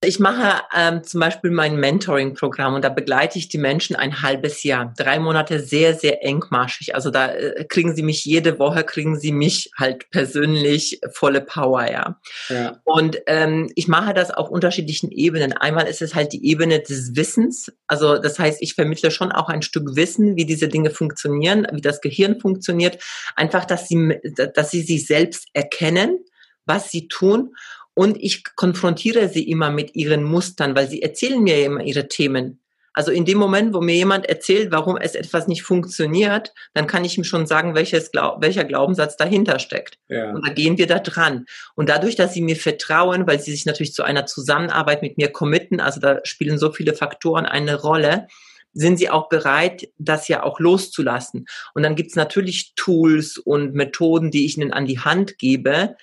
Ich 0.00 0.20
mache 0.20 0.62
ähm, 0.76 1.02
zum 1.02 1.18
Beispiel 1.18 1.50
mein 1.50 1.74
Mentoring-Programm 1.74 2.74
und 2.74 2.84
da 2.84 2.88
begleite 2.88 3.36
ich 3.36 3.48
die 3.48 3.58
Menschen 3.58 3.96
ein 3.96 4.22
halbes 4.22 4.62
Jahr. 4.62 4.94
Drei 4.96 5.18
Monate 5.18 5.58
sehr, 5.58 5.94
sehr 5.94 6.24
engmaschig. 6.24 6.94
Also 6.94 7.10
da 7.10 7.32
äh, 7.32 7.64
kriegen 7.64 7.96
sie 7.96 8.04
mich 8.04 8.24
jede 8.24 8.60
Woche, 8.60 8.84
kriegen 8.84 9.18
sie 9.18 9.32
mich 9.32 9.72
halt 9.76 10.08
persönlich 10.10 11.00
volle 11.10 11.40
Power, 11.40 11.90
ja. 11.90 12.20
ja. 12.48 12.80
Und 12.84 13.18
ähm, 13.26 13.72
ich 13.74 13.88
mache 13.88 14.14
das 14.14 14.30
auf 14.30 14.50
unterschiedlichen 14.50 15.10
Ebenen. 15.10 15.52
Einmal 15.52 15.88
ist 15.88 16.00
es 16.00 16.14
halt 16.14 16.32
die 16.32 16.46
Ebene 16.46 16.78
des 16.78 17.16
Wissens. 17.16 17.72
Also 17.88 18.18
das 18.18 18.38
heißt, 18.38 18.62
ich 18.62 18.74
vermittle 18.74 19.10
schon 19.10 19.32
auch 19.32 19.48
ein 19.48 19.62
Stück 19.62 19.96
Wissen, 19.96 20.36
wie 20.36 20.46
diese 20.46 20.68
Dinge 20.68 20.90
funktionieren, 20.90 21.66
wie 21.72 21.80
das 21.80 22.00
Gehirn 22.00 22.38
funktioniert. 22.38 23.02
Einfach, 23.34 23.64
dass 23.64 23.88
sie, 23.88 24.16
dass 24.54 24.70
sie 24.70 24.82
sich 24.82 25.08
selbst 25.08 25.48
erkennen 25.54 26.20
was 26.68 26.90
sie 26.90 27.08
tun 27.08 27.54
und 27.98 28.16
ich 28.22 28.44
konfrontiere 28.54 29.28
sie 29.28 29.50
immer 29.50 29.72
mit 29.72 29.96
ihren 29.96 30.22
Mustern, 30.22 30.76
weil 30.76 30.88
sie 30.88 31.02
erzählen 31.02 31.42
mir 31.42 31.64
immer 31.64 31.82
ihre 31.82 32.06
Themen. 32.06 32.60
Also 32.92 33.10
in 33.10 33.24
dem 33.24 33.38
Moment, 33.38 33.74
wo 33.74 33.80
mir 33.80 33.96
jemand 33.96 34.28
erzählt, 34.28 34.70
warum 34.70 34.96
es 34.96 35.16
etwas 35.16 35.48
nicht 35.48 35.64
funktioniert, 35.64 36.52
dann 36.74 36.86
kann 36.86 37.04
ich 37.04 37.18
ihm 37.18 37.24
schon 37.24 37.46
sagen, 37.46 37.74
welches 37.74 38.12
welcher 38.12 38.64
Glaubenssatz 38.64 39.16
dahinter 39.16 39.58
steckt. 39.58 39.98
Ja. 40.08 40.30
Und 40.30 40.46
da 40.46 40.52
gehen 40.52 40.78
wir 40.78 40.86
da 40.86 41.00
dran. 41.00 41.46
Und 41.74 41.88
dadurch, 41.88 42.14
dass 42.14 42.34
sie 42.34 42.40
mir 42.40 42.54
vertrauen, 42.54 43.26
weil 43.26 43.40
sie 43.40 43.50
sich 43.50 43.66
natürlich 43.66 43.94
zu 43.94 44.04
einer 44.04 44.26
Zusammenarbeit 44.26 45.02
mit 45.02 45.18
mir 45.18 45.32
committen, 45.32 45.80
also 45.80 45.98
da 45.98 46.20
spielen 46.22 46.56
so 46.56 46.70
viele 46.70 46.94
Faktoren 46.94 47.46
eine 47.46 47.80
Rolle, 47.80 48.28
sind 48.74 48.98
sie 48.98 49.10
auch 49.10 49.28
bereit, 49.28 49.88
das 49.98 50.28
ja 50.28 50.44
auch 50.44 50.60
loszulassen. 50.60 51.46
Und 51.74 51.82
dann 51.82 51.96
gibt's 51.96 52.14
natürlich 52.14 52.74
Tools 52.76 53.38
und 53.38 53.74
Methoden, 53.74 54.30
die 54.30 54.46
ich 54.46 54.56
ihnen 54.56 54.72
an 54.72 54.86
die 54.86 55.00
Hand 55.00 55.36
gebe, 55.38 55.96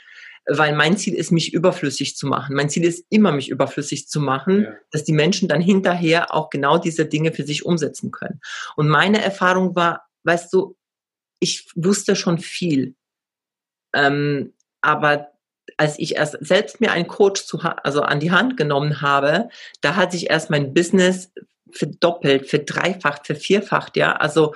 weil 0.47 0.75
mein 0.75 0.97
Ziel 0.97 1.15
ist, 1.15 1.31
mich 1.31 1.53
überflüssig 1.53 2.15
zu 2.15 2.27
machen. 2.27 2.55
Mein 2.55 2.69
Ziel 2.69 2.83
ist 2.83 3.05
immer, 3.09 3.31
mich 3.31 3.49
überflüssig 3.49 4.07
zu 4.07 4.19
machen, 4.19 4.63
ja. 4.63 4.73
dass 4.91 5.03
die 5.03 5.13
Menschen 5.13 5.47
dann 5.47 5.61
hinterher 5.61 6.33
auch 6.33 6.49
genau 6.49 6.77
diese 6.77 7.05
Dinge 7.05 7.31
für 7.31 7.43
sich 7.43 7.65
umsetzen 7.65 8.11
können. 8.11 8.41
Und 8.75 8.87
meine 8.87 9.21
Erfahrung 9.23 9.75
war, 9.75 10.07
weißt 10.23 10.53
du, 10.53 10.77
ich 11.39 11.67
wusste 11.75 12.15
schon 12.15 12.37
viel, 12.37 12.95
ähm, 13.93 14.53
aber 14.81 15.31
als 15.77 15.97
ich 15.97 16.15
erst 16.15 16.37
selbst 16.41 16.79
mir 16.79 16.91
einen 16.91 17.07
Coach 17.07 17.43
zu, 17.43 17.59
also 17.59 18.01
an 18.01 18.19
die 18.19 18.31
Hand 18.31 18.55
genommen 18.55 19.01
habe, 19.01 19.49
da 19.81 19.95
hat 19.95 20.11
sich 20.11 20.29
erst 20.29 20.49
mein 20.49 20.73
Business 20.73 21.31
verdoppelt, 21.71 22.47
verdreifacht, 22.49 23.25
vervierfacht, 23.25 23.97
ja. 23.97 24.13
Also 24.13 24.53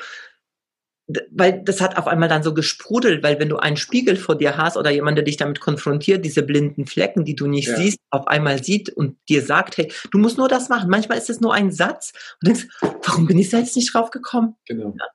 weil 1.31 1.63
das 1.63 1.81
hat 1.81 1.97
auf 1.97 2.07
einmal 2.07 2.29
dann 2.29 2.43
so 2.43 2.53
gesprudelt, 2.53 3.23
weil 3.23 3.39
wenn 3.39 3.49
du 3.49 3.57
einen 3.57 3.77
Spiegel 3.77 4.15
vor 4.15 4.37
dir 4.37 4.57
hast 4.57 4.77
oder 4.77 4.91
jemand, 4.91 5.17
der 5.17 5.25
dich 5.25 5.37
damit 5.37 5.59
konfrontiert, 5.59 6.23
diese 6.23 6.43
blinden 6.43 6.85
Flecken, 6.85 7.25
die 7.25 7.35
du 7.35 7.47
nicht 7.47 7.69
ja. 7.69 7.77
siehst, 7.77 7.97
auf 8.11 8.27
einmal 8.27 8.63
sieht 8.63 8.89
und 8.89 9.17
dir 9.27 9.41
sagt, 9.41 9.77
hey, 9.77 9.91
du 10.11 10.19
musst 10.19 10.37
nur 10.37 10.47
das 10.47 10.69
machen. 10.69 10.89
Manchmal 10.89 11.17
ist 11.17 11.29
es 11.29 11.41
nur 11.41 11.53
ein 11.53 11.71
Satz 11.71 12.13
und 12.41 12.47
denkst, 12.47 12.67
warum 13.03 13.25
bin 13.25 13.39
ich 13.39 13.49
selbst 13.49 13.75
nicht 13.75 13.93
drauf 13.93 14.11
gekommen? 14.11 14.55
Genau. 14.67 14.93
Ja. 14.99 15.05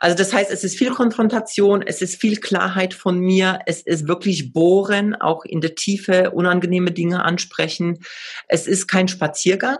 Also 0.00 0.16
das 0.16 0.32
heißt, 0.32 0.50
es 0.50 0.64
ist 0.64 0.76
viel 0.76 0.90
Konfrontation, 0.90 1.82
es 1.82 2.02
ist 2.02 2.20
viel 2.20 2.36
Klarheit 2.36 2.92
von 2.92 3.18
mir, 3.18 3.60
es 3.66 3.82
ist 3.82 4.08
wirklich 4.08 4.52
bohren, 4.52 5.14
auch 5.14 5.44
in 5.44 5.60
der 5.60 5.74
Tiefe 5.74 6.32
unangenehme 6.32 6.90
Dinge 6.90 7.24
ansprechen. 7.24 8.00
Es 8.46 8.66
ist 8.66 8.88
kein 8.88 9.08
Spaziergang, 9.08 9.78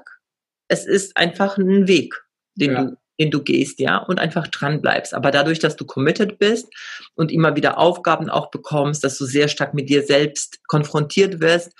es 0.69 0.87
ist 0.87 1.17
einfach 1.17 1.59
ein 1.59 1.87
Weg, 1.87 2.15
den 2.55 2.73
ja. 2.73 2.85
du 2.85 2.97
den 3.21 3.31
du 3.31 3.43
gehst, 3.43 3.79
ja, 3.79 3.99
und 3.99 4.19
einfach 4.19 4.49
dran 4.49 4.81
bleibst. 4.81 5.15
Aber 5.15 5.31
dadurch, 5.31 5.59
dass 5.59 5.77
du 5.77 5.85
committed 5.85 6.39
bist 6.39 6.69
und 7.15 7.31
immer 7.31 7.55
wieder 7.55 7.79
Aufgaben 7.79 8.31
auch 8.31 8.51
bekommst, 8.51 9.05
dass 9.05 9.19
du 9.19 9.27
sehr 9.27 9.49
stark 9.49 9.75
mit 9.75 9.91
dir 9.91 10.03
selbst 10.03 10.59
konfrontiert 10.67 11.41
wirst, 11.41 11.73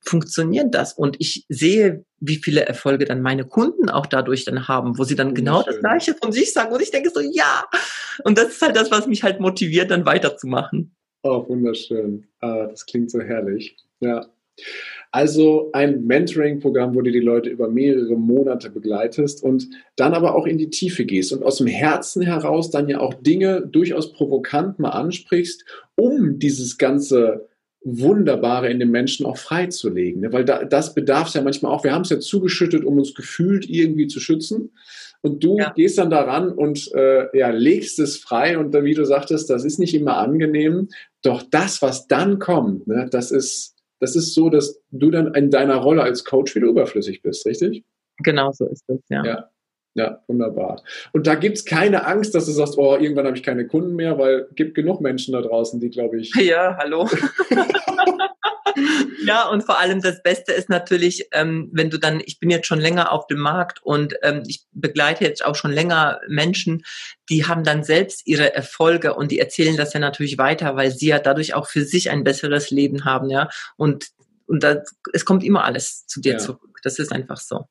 funktioniert 0.00 0.74
das. 0.74 0.94
Und 0.94 1.16
ich 1.18 1.44
sehe, 1.48 2.04
wie 2.18 2.36
viele 2.36 2.64
Erfolge 2.64 3.04
dann 3.04 3.20
meine 3.20 3.44
Kunden 3.44 3.90
auch 3.90 4.06
dadurch 4.06 4.44
dann 4.44 4.68
haben, 4.68 4.98
wo 4.98 5.04
sie 5.04 5.16
dann 5.16 5.34
genau 5.34 5.62
das 5.62 5.80
Gleiche 5.80 6.14
von 6.14 6.32
sich 6.32 6.52
sagen. 6.52 6.72
Und 6.72 6.80
ich 6.80 6.90
denke 6.90 7.10
so, 7.10 7.20
ja. 7.20 7.64
Und 8.24 8.38
das 8.38 8.48
ist 8.48 8.62
halt 8.62 8.76
das, 8.76 8.90
was 8.90 9.06
mich 9.06 9.22
halt 9.22 9.40
motiviert, 9.40 9.90
dann 9.90 10.06
weiterzumachen. 10.06 10.96
Oh, 11.22 11.46
wunderschön. 11.48 12.26
Ah, 12.40 12.66
das 12.66 12.86
klingt 12.86 13.10
so 13.10 13.20
herrlich. 13.20 13.76
Ja. 14.00 14.26
Also 15.12 15.70
ein 15.72 16.04
Mentoring-Programm, 16.04 16.94
wo 16.94 17.00
du 17.00 17.10
die 17.10 17.20
Leute 17.20 17.48
über 17.48 17.68
mehrere 17.68 18.16
Monate 18.16 18.70
begleitest 18.70 19.42
und 19.42 19.68
dann 19.96 20.14
aber 20.14 20.34
auch 20.34 20.46
in 20.46 20.58
die 20.58 20.70
Tiefe 20.70 21.04
gehst 21.04 21.32
und 21.32 21.42
aus 21.42 21.58
dem 21.58 21.66
Herzen 21.66 22.22
heraus 22.22 22.70
dann 22.70 22.88
ja 22.88 23.00
auch 23.00 23.14
Dinge 23.14 23.62
durchaus 23.62 24.12
provokant 24.12 24.78
mal 24.78 24.90
ansprichst, 24.90 25.64
um 25.94 26.38
dieses 26.38 26.78
ganze 26.78 27.48
Wunderbare 27.86 28.68
in 28.68 28.80
den 28.80 28.90
Menschen 28.90 29.24
auch 29.26 29.38
freizulegen. 29.38 30.22
Ne? 30.22 30.32
Weil 30.32 30.44
da, 30.44 30.64
das 30.64 30.92
bedarf 30.92 31.28
es 31.28 31.34
ja 31.34 31.42
manchmal 31.42 31.72
auch. 31.72 31.84
Wir 31.84 31.92
haben 31.92 32.02
es 32.02 32.10
ja 32.10 32.18
zugeschüttet, 32.18 32.84
um 32.84 32.98
uns 32.98 33.14
gefühlt 33.14 33.70
irgendwie 33.70 34.08
zu 34.08 34.18
schützen. 34.18 34.72
Und 35.22 35.44
du 35.44 35.56
ja. 35.58 35.72
gehst 35.72 35.96
dann 35.98 36.10
daran 36.10 36.50
und 36.50 36.92
äh, 36.94 37.26
ja, 37.36 37.50
legst 37.50 38.00
es 38.00 38.16
frei. 38.16 38.58
Und 38.58 38.74
dann, 38.74 38.84
wie 38.84 38.94
du 38.94 39.04
sagtest, 39.04 39.48
das 39.50 39.64
ist 39.64 39.78
nicht 39.78 39.94
immer 39.94 40.16
angenehm. 40.16 40.88
Doch 41.22 41.42
das, 41.42 41.80
was 41.80 42.08
dann 42.08 42.40
kommt, 42.40 42.88
ne, 42.88 43.08
das 43.10 43.30
ist 43.30 43.75
das 44.00 44.16
ist 44.16 44.34
so, 44.34 44.50
dass 44.50 44.80
du 44.90 45.10
dann 45.10 45.34
in 45.34 45.50
deiner 45.50 45.76
Rolle 45.76 46.02
als 46.02 46.24
Coach 46.24 46.54
wieder 46.54 46.66
überflüssig 46.66 47.22
bist, 47.22 47.46
richtig? 47.46 47.84
Genau 48.18 48.52
so 48.52 48.66
ist 48.66 48.84
es, 48.88 49.00
ja. 49.08 49.24
Ja, 49.24 49.50
ja 49.94 50.22
wunderbar. 50.26 50.82
Und 51.12 51.26
da 51.26 51.34
gibt 51.34 51.58
es 51.58 51.64
keine 51.64 52.06
Angst, 52.06 52.34
dass 52.34 52.46
du 52.46 52.52
sagst, 52.52 52.78
oh, 52.78 52.96
irgendwann 52.96 53.26
habe 53.26 53.36
ich 53.36 53.42
keine 53.42 53.66
Kunden 53.66 53.94
mehr, 53.94 54.18
weil 54.18 54.46
es 54.50 54.54
gibt 54.54 54.74
genug 54.74 55.00
Menschen 55.00 55.32
da 55.32 55.42
draußen, 55.42 55.80
die, 55.80 55.90
glaube 55.90 56.20
ich. 56.20 56.34
Ja, 56.40 56.76
hallo. 56.78 57.08
ja, 59.24 59.48
und 59.48 59.62
vor 59.62 59.78
allem 59.78 60.00
das 60.00 60.22
Beste 60.22 60.52
ist 60.52 60.68
natürlich, 60.68 61.28
ähm, 61.32 61.68
wenn 61.72 61.90
du 61.90 61.98
dann, 61.98 62.20
ich 62.24 62.38
bin 62.38 62.50
jetzt 62.50 62.66
schon 62.66 62.80
länger 62.80 63.12
auf 63.12 63.26
dem 63.26 63.38
Markt 63.38 63.82
und 63.82 64.14
ähm, 64.22 64.42
ich 64.46 64.64
begleite 64.72 65.24
jetzt 65.24 65.44
auch 65.44 65.54
schon 65.54 65.72
länger 65.72 66.20
Menschen, 66.28 66.84
die 67.28 67.46
haben 67.46 67.64
dann 67.64 67.84
selbst 67.84 68.26
ihre 68.26 68.54
Erfolge 68.54 69.14
und 69.14 69.30
die 69.30 69.38
erzählen 69.38 69.76
das 69.76 69.92
ja 69.92 70.00
natürlich 70.00 70.38
weiter, 70.38 70.76
weil 70.76 70.90
sie 70.90 71.08
ja 71.08 71.18
dadurch 71.18 71.54
auch 71.54 71.68
für 71.68 71.84
sich 71.84 72.10
ein 72.10 72.24
besseres 72.24 72.70
Leben 72.70 73.04
haben, 73.04 73.30
ja. 73.30 73.48
Und, 73.76 74.08
und 74.46 74.62
das, 74.62 74.94
es 75.12 75.24
kommt 75.24 75.44
immer 75.44 75.64
alles 75.64 76.06
zu 76.06 76.20
dir 76.20 76.34
ja. 76.34 76.38
zurück. 76.38 76.78
Das 76.82 76.98
ist 76.98 77.12
einfach 77.12 77.38
so. 77.38 77.66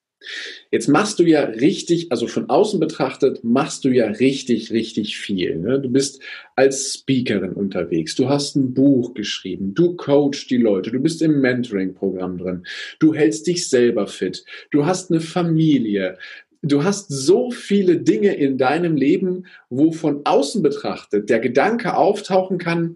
Jetzt 0.72 0.88
machst 0.88 1.20
du 1.20 1.24
ja 1.24 1.44
richtig, 1.44 2.12
also 2.12 2.28
von 2.28 2.50
außen 2.50 2.80
betrachtet, 2.80 3.44
machst 3.44 3.86
du 3.86 3.90
ja 3.90 4.08
richtig, 4.08 4.72
richtig 4.72 5.18
viel. 5.18 5.58
Ne? 5.58 5.80
Du 5.80 5.90
bist 5.90 6.22
als 6.56 6.94
Speakerin 6.94 7.54
unterwegs, 7.54 8.16
du 8.16 8.30
hast 8.30 8.56
ein 8.56 8.74
Buch 8.74 9.14
geschrieben, 9.14 9.74
du 9.74 9.96
coachst 9.96 10.50
die 10.50 10.58
Leute, 10.58 10.92
du 10.92 11.00
bist 11.00 11.22
im 11.22 11.42
Mentoring-Programm 11.42 12.38
drin, 12.38 12.66
du 13.00 13.14
hältst 13.14 13.48
dich 13.48 13.70
selber 13.70 14.08
fit, 14.08 14.46
du 14.72 14.86
hast 14.86 15.12
eine 15.12 15.22
Familie, 15.22 16.18
du 16.62 16.84
hast 16.84 17.10
so 17.10 17.52
viele 17.52 17.98
Dinge 17.98 18.36
in 18.36 18.58
deinem 18.58 18.96
Leben, 18.96 19.46
wo 19.70 19.92
von 19.92 20.22
außen 20.26 20.62
betrachtet 20.62 21.30
der 21.30 21.40
Gedanke 21.40 21.96
auftauchen 21.96 22.58
kann, 22.58 22.96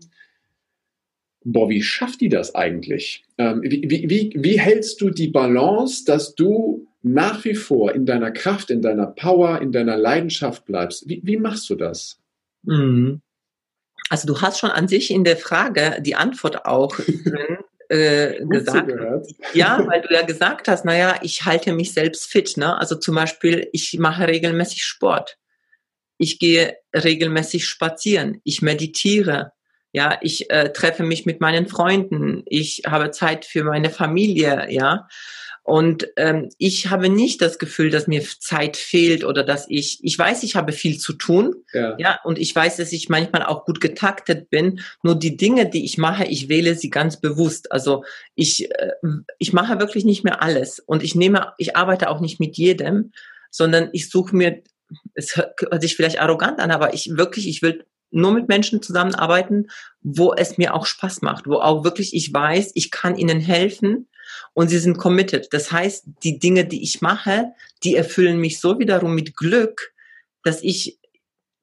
boah, 1.44 1.70
wie 1.70 1.82
schafft 1.82 2.22
die 2.22 2.30
das 2.30 2.56
eigentlich? 2.56 3.24
Ähm, 3.38 3.62
wie, 3.64 4.10
wie, 4.10 4.34
wie 4.36 4.60
hältst 4.60 5.02
du 5.02 5.10
die 5.10 5.28
Balance, 5.30 6.04
dass 6.06 6.36
du 6.36 6.88
nach 7.02 7.44
wie 7.46 7.56
vor 7.56 7.94
in 7.94 8.06
deiner 8.06 8.32
Kraft, 8.32 8.72
in 8.72 8.82
deiner 8.82 9.08
Power, 9.08 9.62
in 9.62 9.72
deiner 9.72 9.98
Leidenschaft 9.98 10.66
bleibst. 10.66 11.08
Wie, 11.08 11.22
wie 11.24 11.38
machst 11.38 11.70
du 11.70 11.76
das? 11.76 12.20
Mhm. 12.64 13.22
Also 14.10 14.28
du 14.28 14.42
hast 14.42 14.60
schon 14.60 14.72
an 14.72 14.88
sich 14.88 15.12
in 15.12 15.24
der 15.24 15.38
Frage 15.38 16.00
die 16.02 16.16
Antwort 16.16 16.66
auch 16.66 16.96
drin, 16.98 17.58
äh, 17.90 18.46
gesagt. 18.46 18.92
Ja, 19.54 19.86
weil 19.88 20.02
du 20.02 20.14
ja 20.14 20.24
gesagt 20.24 20.68
hast, 20.68 20.86
naja, 20.86 21.20
ich 21.22 21.46
halte 21.46 21.74
mich 21.74 21.94
selbst 21.94 22.30
fit. 22.30 22.58
Ne? 22.58 22.78
Also 22.78 22.96
zum 22.96 23.16
Beispiel, 23.16 23.68
ich 23.72 23.98
mache 24.00 24.28
regelmäßig 24.28 24.84
Sport. 24.84 25.38
Ich 26.18 26.40
gehe 26.40 26.76
regelmäßig 26.94 27.66
spazieren. 27.66 28.42
Ich 28.44 28.62
meditiere. 28.62 29.54
Ja, 29.92 30.20
ich 30.22 30.52
äh, 30.52 30.72
treffe 30.72 31.04
mich 31.04 31.26
mit 31.26 31.42
meinen 31.42 31.68
Freunden. 31.68 32.44
Ich 32.46 32.84
habe 32.86 33.10
Zeit 33.10 33.46
für 33.46 33.64
meine 33.64 33.90
Familie. 33.90 34.68
Ja, 34.70 35.08
und 35.70 36.08
ähm, 36.16 36.50
ich 36.58 36.90
habe 36.90 37.10
nicht 37.10 37.44
das 37.44 37.60
Gefühl, 37.60 37.92
dass 37.92 38.08
mir 38.08 38.24
Zeit 38.40 38.76
fehlt 38.76 39.24
oder 39.24 39.44
dass 39.44 39.68
ich, 39.70 40.00
ich 40.02 40.18
weiß, 40.18 40.42
ich 40.42 40.56
habe 40.56 40.72
viel 40.72 40.98
zu 40.98 41.14
tun, 41.14 41.58
ja. 41.72 41.96
ja, 42.00 42.20
und 42.24 42.40
ich 42.40 42.56
weiß, 42.56 42.78
dass 42.78 42.92
ich 42.92 43.08
manchmal 43.08 43.44
auch 43.44 43.66
gut 43.66 43.80
getaktet 43.80 44.50
bin. 44.50 44.82
Nur 45.04 45.14
die 45.14 45.38
Dinge, 45.38 45.70
die 45.70 45.86
ich 45.86 46.00
mache, 46.00 46.26
ich 46.26 46.50
wähle 46.50 46.74
sie 46.74 46.90
ganz 46.90 47.22
bewusst. 47.22 47.72
Also 47.72 48.04
ich, 48.34 48.72
äh, 48.72 48.94
ich 49.38 49.54
mache 49.54 49.80
wirklich 49.80 50.06
nicht 50.06 50.24
mehr 50.24 50.42
alles 50.42 50.80
und 50.80 51.04
ich 51.04 51.14
nehme, 51.14 51.54
ich 51.60 51.78
arbeite 51.78 52.10
auch 52.10 52.20
nicht 52.20 52.40
mit 52.40 52.58
jedem, 52.58 53.12
sondern 53.52 53.90
ich 53.94 54.10
suche 54.10 54.36
mir, 54.36 54.64
es 55.14 55.36
hört 55.36 55.82
sich 55.84 55.96
vielleicht 55.96 56.20
arrogant 56.20 56.60
an, 56.60 56.72
aber 56.72 56.96
ich 56.96 57.16
wirklich, 57.16 57.48
ich 57.48 57.62
will 57.62 57.86
nur 58.10 58.32
mit 58.32 58.48
Menschen 58.48 58.82
zusammenarbeiten, 58.82 59.68
wo 60.02 60.34
es 60.34 60.58
mir 60.58 60.74
auch 60.74 60.88
Spaß 60.88 61.22
macht, 61.22 61.46
wo 61.46 61.58
auch 61.58 61.84
wirklich 61.84 62.16
ich 62.16 62.34
weiß, 62.34 62.72
ich 62.74 62.90
kann 62.90 63.16
ihnen 63.16 63.40
helfen 63.40 64.08
und 64.54 64.70
sie 64.70 64.80
sind 64.80 64.98
committed. 64.98 65.48
Das 65.52 65.72
heißt, 65.72 66.06
die 66.24 66.40
Dinge, 66.40 66.66
die 66.66 66.84
ich 66.84 67.02
mache, 67.02 67.52
die 67.84 67.96
erfüllen 67.96 68.40
mich 68.40 68.60
so 68.60 68.80
wiederum 68.80 69.16
mit 69.16 69.36
Glück, 69.36 69.94
dass 70.44 70.62
ich 70.64 71.00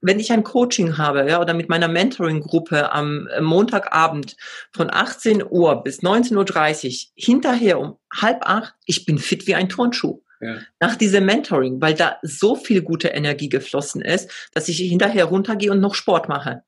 wenn 0.03 0.21
ich 0.21 0.31
ein 0.31 0.45
Coaching 0.45 0.99
habe, 0.99 1.29
ja, 1.29 1.41
oder 1.41 1.55
mit 1.55 1.69
meiner 1.69 1.89
Mentoring-Gruppe 1.89 2.93
am 2.93 3.29
Montagabend 3.41 4.37
von 4.71 4.89
18 4.93 5.43
Uhr 5.49 5.83
bis 5.83 6.01
19.30 6.01 6.87
Uhr, 6.87 7.13
hinterher 7.17 7.81
um 7.81 7.99
halb 8.15 8.47
acht, 8.47 8.75
ich 8.85 9.05
bin 9.05 9.19
fit 9.19 9.47
wie 9.47 9.55
ein 9.55 9.69
Turnschuh. 9.69 10.23
Ja. 10.41 10.59
Nach 10.81 10.97
diesem 10.97 11.25
Mentoring, 11.25 11.81
weil 11.81 11.95
da 11.95 12.19
so 12.23 12.57
viel 12.57 12.83
gute 12.83 13.09
Energie 13.09 13.49
geflossen 13.49 14.03
ist, 14.03 14.31
dass 14.53 14.69
ich 14.69 14.79
hinterher 14.79 15.25
runtergehe 15.25 15.73
und 15.73 15.81
noch 15.81 15.95
Sport 15.95 16.29
mache. 16.29 16.63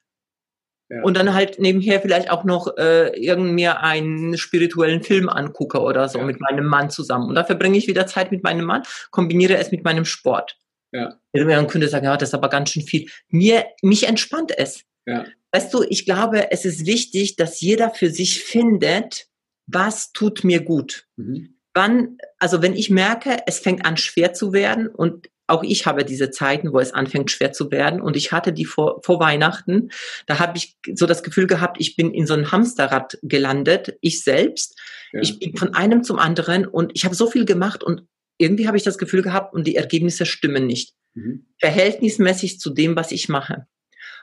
Ja. 0.91 1.03
Und 1.03 1.17
dann 1.17 1.35
halt 1.35 1.59
nebenher 1.59 2.01
vielleicht 2.01 2.31
auch 2.31 2.45
noch 2.45 2.77
äh, 2.79 3.09
irgend 3.19 3.53
mir 3.53 3.81
einen 3.81 4.39
spirituellen 4.39 5.03
Film 5.03 5.29
angucke 5.29 5.81
oder 5.81 6.09
so 6.09 6.19
ja. 6.19 6.25
mit 6.25 6.41
meinem 6.41 6.65
Mann 6.65 6.89
zusammen. 6.89 7.29
Und 7.29 7.35
da 7.35 7.45
verbringe 7.45 7.77
ich 7.77 7.89
wieder 7.89 8.07
Zeit 8.07 8.31
mit 8.33 8.43
meinem 8.43 8.65
Mann, 8.65 8.83
kombiniere 9.11 9.59
es 9.59 9.71
mit 9.71 9.85
meinem 9.85 10.07
Sport. 10.07 10.57
Ja. 10.93 11.21
Man 11.35 11.67
könnte 11.67 11.89
sagen, 11.89 12.07
ja, 12.07 12.17
das 12.17 12.31
ist 12.31 12.35
aber 12.35 12.49
ganz 12.49 12.71
schön 12.71 12.83
viel. 12.83 13.11
Mir, 13.29 13.67
mich 13.83 14.09
entspannt 14.09 14.53
es. 14.57 14.85
Ja. 15.07 15.27
Weißt 15.53 15.73
du, 15.73 15.83
ich 15.89 16.07
glaube, 16.07 16.51
es 16.51 16.65
ist 16.65 16.87
wichtig, 16.87 17.37
dass 17.37 17.61
jeder 17.61 17.91
für 17.91 18.11
sich 18.11 18.43
findet, 18.43 19.27
was 19.67 20.13
tut 20.13 20.45
mir 20.45 20.63
gut. 20.63 21.07
Mhm. 21.17 21.57
Wann, 21.75 22.19
also 22.39 22.63
wenn 22.63 22.75
ich 22.75 22.91
merke, 22.91 23.39
es 23.47 23.59
fängt 23.59 23.85
an 23.85 23.97
schwer 23.97 24.33
zu 24.33 24.53
werden 24.53 24.89
und 24.89 25.29
auch 25.49 25.63
ich 25.63 25.87
habe 25.87 26.05
diese 26.05 26.31
Zeiten, 26.31 26.73
wo 26.73 26.79
es 26.79 26.93
anfängt 26.93 27.31
schwer 27.31 27.53
zu 27.53 27.71
werden. 27.71 28.01
Und 28.01 28.17
ich 28.17 28.33
hatte 28.33 28.53
die 28.53 28.65
vor, 28.65 29.01
vor 29.03 29.19
Weihnachten. 29.19 29.91
Da 30.27 30.39
habe 30.39 30.59
ich 30.59 30.77
so 30.95 31.07
das 31.07 31.23
Gefühl 31.23 31.47
gehabt, 31.47 31.79
ich 31.81 31.97
bin 31.97 32.13
in 32.13 32.27
so 32.27 32.35
ein 32.35 32.53
Hamsterrad 32.53 33.19
gelandet, 33.23 33.97
ich 34.01 34.23
selbst. 34.23 34.79
Ja. 35.13 35.21
Ich 35.21 35.39
bin 35.39 35.57
von 35.57 35.75
einem 35.75 36.05
zum 36.05 36.19
anderen 36.19 36.67
und 36.67 36.93
ich 36.95 37.05
habe 37.05 37.15
so 37.15 37.31
viel 37.31 37.47
gemacht 37.47 37.83
und 37.83 38.05
irgendwie 38.37 38.67
habe 38.67 38.77
ich 38.77 38.85
das 38.85 38.99
Gefühl 38.99 39.23
gehabt 39.23 39.55
und 39.55 39.67
die 39.67 39.77
Ergebnisse 39.77 40.27
stimmen 40.27 40.67
nicht. 40.67 40.95
Mhm. 41.15 41.47
Verhältnismäßig 41.59 42.61
zu 42.61 42.71
dem, 42.71 42.95
was 42.95 43.11
ich 43.11 43.29
mache. 43.29 43.67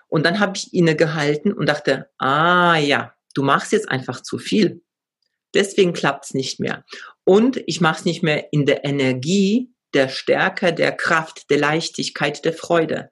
Und 0.07 0.25
dann 0.25 0.39
habe 0.39 0.53
ich 0.55 0.73
innegehalten 0.73 1.51
und 1.51 1.67
dachte, 1.67 2.09
ah 2.19 2.77
ja, 2.77 3.13
du 3.33 3.43
machst 3.43 3.71
jetzt 3.71 3.89
einfach 3.89 4.21
zu 4.21 4.37
viel. 4.37 4.83
Deswegen 5.53 5.93
klappt 5.93 6.25
es 6.25 6.33
nicht 6.33 6.59
mehr. 6.59 6.85
Und 7.23 7.61
ich 7.65 7.81
mache 7.81 7.99
es 7.99 8.05
nicht 8.05 8.23
mehr 8.23 8.53
in 8.53 8.65
der 8.65 8.85
Energie, 8.85 9.71
der 9.95 10.09
Stärke, 10.09 10.73
der 10.73 10.91
Kraft, 10.91 11.49
der 11.49 11.57
Leichtigkeit, 11.57 12.45
der 12.45 12.53
Freude. 12.53 13.11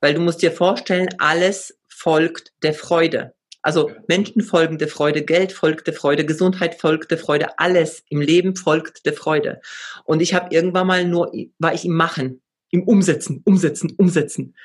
Weil 0.00 0.14
du 0.14 0.20
musst 0.20 0.42
dir 0.42 0.50
vorstellen, 0.50 1.08
alles 1.18 1.78
folgt 1.88 2.52
der 2.62 2.74
Freude. 2.74 3.34
Also 3.62 3.92
Menschen 4.08 4.42
folgen 4.42 4.78
der 4.78 4.88
Freude, 4.88 5.22
Geld 5.22 5.52
folgt 5.52 5.86
der 5.86 5.94
Freude, 5.94 6.26
Gesundheit 6.26 6.74
folgt 6.74 7.12
der 7.12 7.18
Freude, 7.18 7.60
alles 7.60 8.02
im 8.08 8.20
Leben 8.20 8.56
folgt 8.56 9.06
der 9.06 9.12
Freude. 9.12 9.60
Und 10.04 10.20
ich 10.20 10.34
habe 10.34 10.52
irgendwann 10.52 10.88
mal 10.88 11.04
nur, 11.04 11.32
war 11.58 11.72
ich 11.72 11.84
im 11.84 11.94
Machen, 11.94 12.42
im 12.70 12.82
Umsetzen, 12.82 13.40
Umsetzen, 13.44 13.94
Umsetzen. 13.96 14.56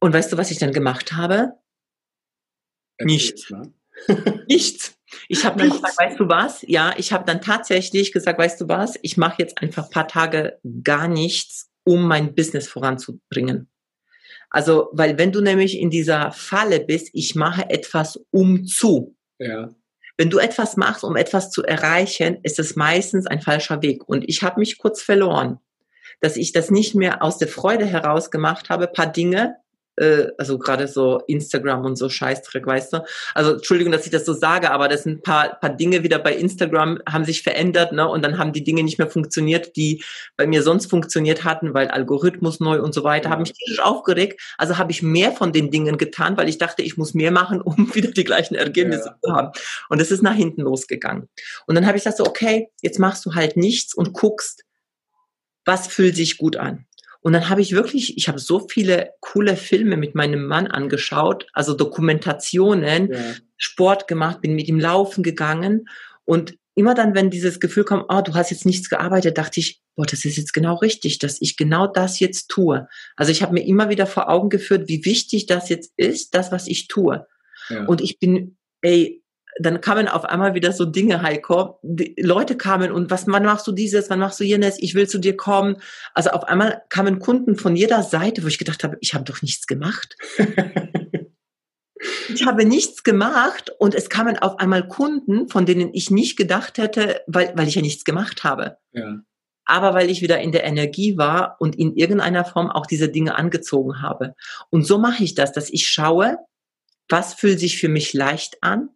Und 0.00 0.12
weißt 0.12 0.32
du, 0.32 0.36
was 0.36 0.50
ich 0.50 0.58
dann 0.58 0.72
gemacht 0.72 1.12
habe? 1.12 1.52
Nichts. 3.00 3.52
Nichts. 4.48 4.97
Ich 5.28 5.44
habe 5.44 5.58
dann 5.58 5.70
gesagt, 5.70 5.98
weißt 5.98 6.18
du 6.18 6.28
was? 6.28 6.64
Ja, 6.66 6.94
ich 6.96 7.12
habe 7.12 7.24
dann 7.26 7.42
tatsächlich 7.42 8.12
gesagt, 8.12 8.38
weißt 8.38 8.62
du 8.62 8.68
was? 8.68 8.98
Ich 9.02 9.18
mache 9.18 9.42
jetzt 9.42 9.60
einfach 9.60 9.84
ein 9.84 9.90
paar 9.90 10.08
Tage 10.08 10.58
gar 10.82 11.06
nichts, 11.06 11.70
um 11.84 12.08
mein 12.08 12.34
Business 12.34 12.66
voranzubringen. 12.66 13.68
Also, 14.50 14.88
weil 14.92 15.18
wenn 15.18 15.30
du 15.30 15.42
nämlich 15.42 15.78
in 15.78 15.90
dieser 15.90 16.32
Falle 16.32 16.80
bist, 16.80 17.10
ich 17.12 17.34
mache 17.34 17.68
etwas 17.68 18.18
um 18.30 18.64
zu. 18.64 19.14
Ja. 19.38 19.68
Wenn 20.16 20.30
du 20.30 20.38
etwas 20.38 20.76
machst, 20.76 21.04
um 21.04 21.16
etwas 21.16 21.50
zu 21.50 21.62
erreichen, 21.62 22.38
ist 22.42 22.58
es 22.58 22.74
meistens 22.74 23.26
ein 23.26 23.42
falscher 23.42 23.82
Weg. 23.82 24.08
Und 24.08 24.24
ich 24.26 24.42
habe 24.42 24.58
mich 24.58 24.78
kurz 24.78 25.02
verloren, 25.02 25.58
dass 26.20 26.36
ich 26.36 26.52
das 26.52 26.70
nicht 26.70 26.94
mehr 26.94 27.22
aus 27.22 27.38
der 27.38 27.48
Freude 27.48 27.84
heraus 27.84 28.30
gemacht 28.30 28.70
habe, 28.70 28.88
paar 28.88 29.12
Dinge 29.12 29.56
äh, 29.98 30.28
also 30.38 30.58
gerade 30.58 30.88
so 30.88 31.22
Instagram 31.26 31.84
und 31.84 31.96
so 31.96 32.08
Scheißdreck, 32.08 32.66
weißt 32.66 32.92
du? 32.92 33.04
Also 33.34 33.54
Entschuldigung, 33.54 33.92
dass 33.92 34.06
ich 34.06 34.12
das 34.12 34.24
so 34.24 34.32
sage, 34.32 34.70
aber 34.70 34.88
das 34.88 35.02
sind 35.02 35.18
ein 35.18 35.22
paar, 35.22 35.60
paar 35.60 35.70
Dinge 35.70 36.02
wieder 36.02 36.18
bei 36.18 36.34
Instagram 36.34 37.00
haben 37.08 37.24
sich 37.24 37.42
verändert, 37.42 37.92
ne? 37.92 38.08
Und 38.08 38.22
dann 38.22 38.38
haben 38.38 38.52
die 38.52 38.64
Dinge 38.64 38.82
nicht 38.82 38.98
mehr 38.98 39.08
funktioniert, 39.08 39.76
die 39.76 40.02
bei 40.36 40.46
mir 40.46 40.62
sonst 40.62 40.86
funktioniert 40.86 41.44
hatten, 41.44 41.74
weil 41.74 41.88
Algorithmus 41.88 42.60
neu 42.60 42.80
und 42.80 42.94
so 42.94 43.04
weiter, 43.04 43.30
habe 43.30 43.42
mich 43.42 43.52
tierisch 43.52 43.80
aufgeregt. 43.80 44.40
Also 44.56 44.78
habe 44.78 44.92
ich 44.92 45.02
mehr 45.02 45.32
von 45.32 45.52
den 45.52 45.70
Dingen 45.70 45.98
getan, 45.98 46.36
weil 46.36 46.48
ich 46.48 46.58
dachte, 46.58 46.82
ich 46.82 46.96
muss 46.96 47.14
mehr 47.14 47.30
machen, 47.30 47.60
um 47.62 47.94
wieder 47.94 48.10
die 48.10 48.24
gleichen 48.24 48.54
Ergebnisse 48.54 49.08
ja. 49.08 49.16
zu 49.22 49.32
haben. 49.34 49.52
Und 49.88 50.00
es 50.00 50.10
ist 50.10 50.22
nach 50.22 50.34
hinten 50.34 50.62
losgegangen. 50.62 51.28
Und 51.66 51.74
dann 51.74 51.86
habe 51.86 51.96
ich 51.96 52.04
gesagt 52.04 52.18
so, 52.18 52.24
okay, 52.24 52.70
jetzt 52.82 52.98
machst 52.98 53.24
du 53.26 53.34
halt 53.34 53.56
nichts 53.56 53.94
und 53.94 54.12
guckst, 54.12 54.64
was 55.64 55.86
fühlt 55.86 56.16
sich 56.16 56.38
gut 56.38 56.56
an. 56.56 56.86
Und 57.28 57.34
dann 57.34 57.50
habe 57.50 57.60
ich 57.60 57.72
wirklich, 57.72 58.16
ich 58.16 58.26
habe 58.28 58.38
so 58.38 58.66
viele 58.70 59.10
coole 59.20 59.54
Filme 59.54 59.98
mit 59.98 60.14
meinem 60.14 60.46
Mann 60.46 60.66
angeschaut, 60.66 61.46
also 61.52 61.74
Dokumentationen, 61.74 63.12
ja. 63.12 63.34
Sport 63.58 64.08
gemacht, 64.08 64.40
bin 64.40 64.54
mit 64.54 64.66
ihm 64.66 64.80
laufen 64.80 65.22
gegangen 65.22 65.90
und 66.24 66.56
immer 66.74 66.94
dann, 66.94 67.14
wenn 67.14 67.28
dieses 67.28 67.60
Gefühl 67.60 67.84
kommt, 67.84 68.06
oh, 68.08 68.22
du 68.22 68.32
hast 68.32 68.50
jetzt 68.50 68.64
nichts 68.64 68.88
gearbeitet, 68.88 69.36
dachte 69.36 69.60
ich, 69.60 69.82
boah, 69.94 70.06
das 70.06 70.24
ist 70.24 70.38
jetzt 70.38 70.54
genau 70.54 70.76
richtig, 70.76 71.18
dass 71.18 71.42
ich 71.42 71.58
genau 71.58 71.86
das 71.86 72.18
jetzt 72.18 72.48
tue. 72.48 72.88
Also 73.14 73.30
ich 73.30 73.42
habe 73.42 73.52
mir 73.52 73.66
immer 73.66 73.90
wieder 73.90 74.06
vor 74.06 74.30
Augen 74.30 74.48
geführt, 74.48 74.88
wie 74.88 75.04
wichtig 75.04 75.44
das 75.44 75.68
jetzt 75.68 75.92
ist, 75.98 76.34
das, 76.34 76.50
was 76.50 76.66
ich 76.66 76.88
tue. 76.88 77.26
Ja. 77.68 77.84
Und 77.84 78.00
ich 78.00 78.18
bin, 78.18 78.56
ey, 78.80 79.22
dann 79.58 79.80
kamen 79.80 80.08
auf 80.08 80.24
einmal 80.24 80.54
wieder 80.54 80.72
so 80.72 80.84
Dinge, 80.84 81.22
Heiko. 81.22 81.78
Die 81.82 82.14
Leute 82.18 82.56
kamen 82.56 82.92
und 82.92 83.10
was, 83.10 83.26
wann 83.26 83.44
machst 83.44 83.66
du 83.66 83.72
dieses, 83.72 84.08
wann 84.10 84.20
machst 84.20 84.38
du 84.40 84.44
jenes, 84.44 84.80
ich 84.80 84.94
will 84.94 85.08
zu 85.08 85.18
dir 85.18 85.36
kommen. 85.36 85.76
Also 86.14 86.30
auf 86.30 86.44
einmal 86.44 86.82
kamen 86.88 87.18
Kunden 87.18 87.56
von 87.56 87.76
jeder 87.76 88.02
Seite, 88.02 88.42
wo 88.42 88.46
ich 88.46 88.58
gedacht 88.58 88.84
habe, 88.84 88.96
ich 89.00 89.14
habe 89.14 89.24
doch 89.24 89.42
nichts 89.42 89.66
gemacht. 89.66 90.16
ich 92.28 92.46
habe 92.46 92.64
nichts 92.64 93.02
gemacht 93.02 93.72
und 93.78 93.94
es 93.94 94.08
kamen 94.08 94.38
auf 94.38 94.58
einmal 94.58 94.86
Kunden, 94.86 95.48
von 95.48 95.66
denen 95.66 95.92
ich 95.92 96.10
nicht 96.10 96.36
gedacht 96.36 96.78
hätte, 96.78 97.22
weil, 97.26 97.52
weil 97.56 97.68
ich 97.68 97.74
ja 97.74 97.82
nichts 97.82 98.04
gemacht 98.04 98.44
habe. 98.44 98.78
Ja. 98.92 99.20
Aber 99.64 99.92
weil 99.92 100.08
ich 100.08 100.22
wieder 100.22 100.40
in 100.40 100.52
der 100.52 100.64
Energie 100.64 101.18
war 101.18 101.56
und 101.58 101.76
in 101.76 101.94
irgendeiner 101.94 102.44
Form 102.44 102.70
auch 102.70 102.86
diese 102.86 103.10
Dinge 103.10 103.36
angezogen 103.36 104.00
habe. 104.00 104.34
Und 104.70 104.84
so 104.84 104.98
mache 104.98 105.22
ich 105.24 105.34
das, 105.34 105.52
dass 105.52 105.68
ich 105.68 105.88
schaue, 105.88 106.38
was 107.08 107.34
fühlt 107.34 107.58
sich 107.58 107.78
für 107.78 107.88
mich 107.88 108.12
leicht 108.12 108.62
an 108.62 108.90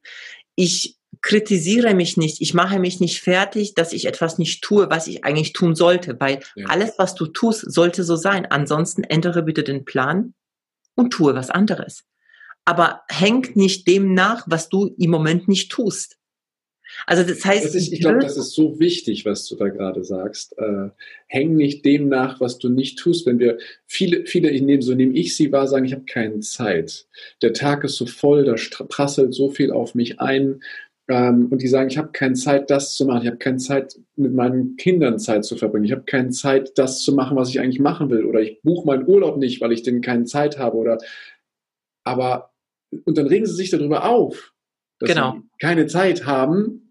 ich 0.57 0.99
kritisiere 1.21 1.95
mich 1.95 2.17
nicht, 2.17 2.41
ich 2.41 2.55
mache 2.55 2.79
mich 2.79 3.01
nicht 3.01 3.21
fertig, 3.21 3.75
dass 3.75 3.93
ich 3.93 4.07
etwas 4.07 4.39
nicht 4.39 4.63
tue, 4.63 4.91
was 4.91 5.07
ich 5.07 5.25
eigentlich 5.25 5.53
tun 5.53 5.75
sollte, 5.75 6.19
weil 6.19 6.41
ja. 6.55 6.67
alles, 6.67 6.95
was 6.99 7.15
du 7.15 7.27
tust, 7.27 7.71
sollte 7.73 8.03
so 8.05 8.17
sein. 8.17 8.47
Ansonsten 8.47 9.05
ändere 9.05 9.43
bitte 9.43 9.63
den 9.63 9.85
Plan 9.85 10.35
und 10.95 11.13
tue 11.13 11.35
was 11.35 11.51
anderes. 11.51 12.05
Aber 12.65 13.03
hängt 13.09 13.57
nicht 13.57 13.87
dem 13.89 14.15
nach, 14.15 14.45
was 14.47 14.69
du 14.69 14.95
im 14.99 15.11
Moment 15.11 15.49
nicht 15.49 15.71
tust. 15.71 16.17
Also 17.07 17.23
das 17.23 17.45
heißt, 17.45 17.65
das 17.65 17.75
ist, 17.75 17.93
ich 17.93 18.01
glaube, 18.01 18.21
das 18.21 18.37
ist 18.37 18.53
so 18.53 18.79
wichtig, 18.79 19.25
was 19.25 19.47
du 19.49 19.57
da 19.57 19.69
gerade 19.69 20.05
sagst. 20.05 20.57
Äh, 20.59 20.91
häng 21.27 21.55
nicht 21.55 21.85
dem 21.85 22.09
nach, 22.09 22.41
was 22.41 22.59
du 22.59 22.69
nicht 22.69 22.99
tust. 22.99 23.27
Wenn 23.27 23.39
wir 23.39 23.59
viele, 23.87 24.27
viele, 24.27 24.51
ich 24.51 24.63
nehme, 24.63 24.83
so 24.83 24.95
nehme 24.95 25.15
ich 25.15 25.37
sie 25.37 25.53
wahr, 25.53 25.67
sagen, 25.67 25.85
ich 25.85 25.93
habe 25.93 26.05
keine 26.05 26.41
Zeit. 26.41 27.07
Der 27.43 27.53
Tag 27.53 27.85
ist 27.85 27.97
so 27.97 28.07
voll, 28.07 28.45
da 28.45 28.55
prasselt 28.85 29.35
so 29.35 29.51
viel 29.51 29.71
auf 29.71 29.95
mich 29.95 30.21
ein. 30.21 30.63
Ähm, 31.09 31.49
und 31.51 31.63
die 31.63 31.69
sagen, 31.69 31.91
ich 31.91 31.99
habe 31.99 32.13
keine 32.13 32.35
Zeit, 32.35 32.71
das 32.71 32.95
zu 32.95 33.05
machen. 33.05 33.23
Ich 33.23 33.29
habe 33.29 33.39
keine 33.39 33.59
Zeit, 33.59 33.99
mit 34.17 34.33
meinen 34.33 34.77
Kindern 34.77 35.19
Zeit 35.19 35.45
zu 35.45 35.57
verbringen. 35.57 35.85
Ich 35.85 35.93
habe 35.93 36.05
keine 36.05 36.31
Zeit, 36.31 36.73
das 36.77 37.01
zu 37.01 37.15
machen, 37.15 37.37
was 37.37 37.49
ich 37.49 37.61
eigentlich 37.61 37.81
machen 37.81 38.11
will. 38.11 38.25
Oder 38.25 38.41
ich 38.41 38.61
buche 38.63 38.87
meinen 38.87 39.07
Urlaub 39.07 39.37
nicht, 39.39 39.61
weil 39.61 39.73
ich 39.73 39.83
denn 39.83 40.01
keine 40.01 40.25
Zeit 40.25 40.59
habe. 40.59 40.77
Oder 40.77 40.99
aber 42.05 42.53
und 43.05 43.17
dann 43.19 43.27
regen 43.27 43.47
sie 43.47 43.55
sich 43.55 43.71
darüber 43.71 44.05
auf, 44.09 44.53
dass 44.99 45.11
genau. 45.11 45.35
sie 45.35 45.49
keine 45.61 45.87
Zeit 45.87 46.27
haben 46.27 46.82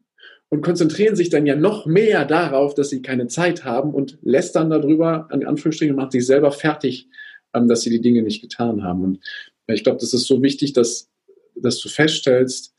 und 0.51 0.62
konzentrieren 0.62 1.15
sich 1.15 1.29
dann 1.29 1.46
ja 1.46 1.55
noch 1.55 1.86
mehr 1.86 2.25
darauf, 2.25 2.75
dass 2.75 2.89
sie 2.89 3.01
keine 3.01 3.27
Zeit 3.27 3.63
haben 3.63 3.93
und 3.93 4.17
lästern 4.22 4.70
darüber, 4.70 5.31
an 5.31 5.46
Anführungsstrichen, 5.46 5.96
macht 5.96 6.12
sich 6.12 6.25
selber 6.25 6.51
fertig, 6.51 7.08
ähm, 7.53 7.70
dass 7.70 7.81
sie 7.81 7.89
die 7.89 8.01
Dinge 8.01 8.22
nicht 8.22 8.41
getan 8.41 8.84
haben. 8.84 9.03
Und 9.03 9.20
ich 9.67 9.84
glaube, 9.84 10.00
das 10.00 10.13
ist 10.13 10.27
so 10.27 10.43
wichtig, 10.43 10.74
dass, 10.74 11.10
dass 11.55 11.79
du 11.79 11.88
feststellst, 11.88 12.75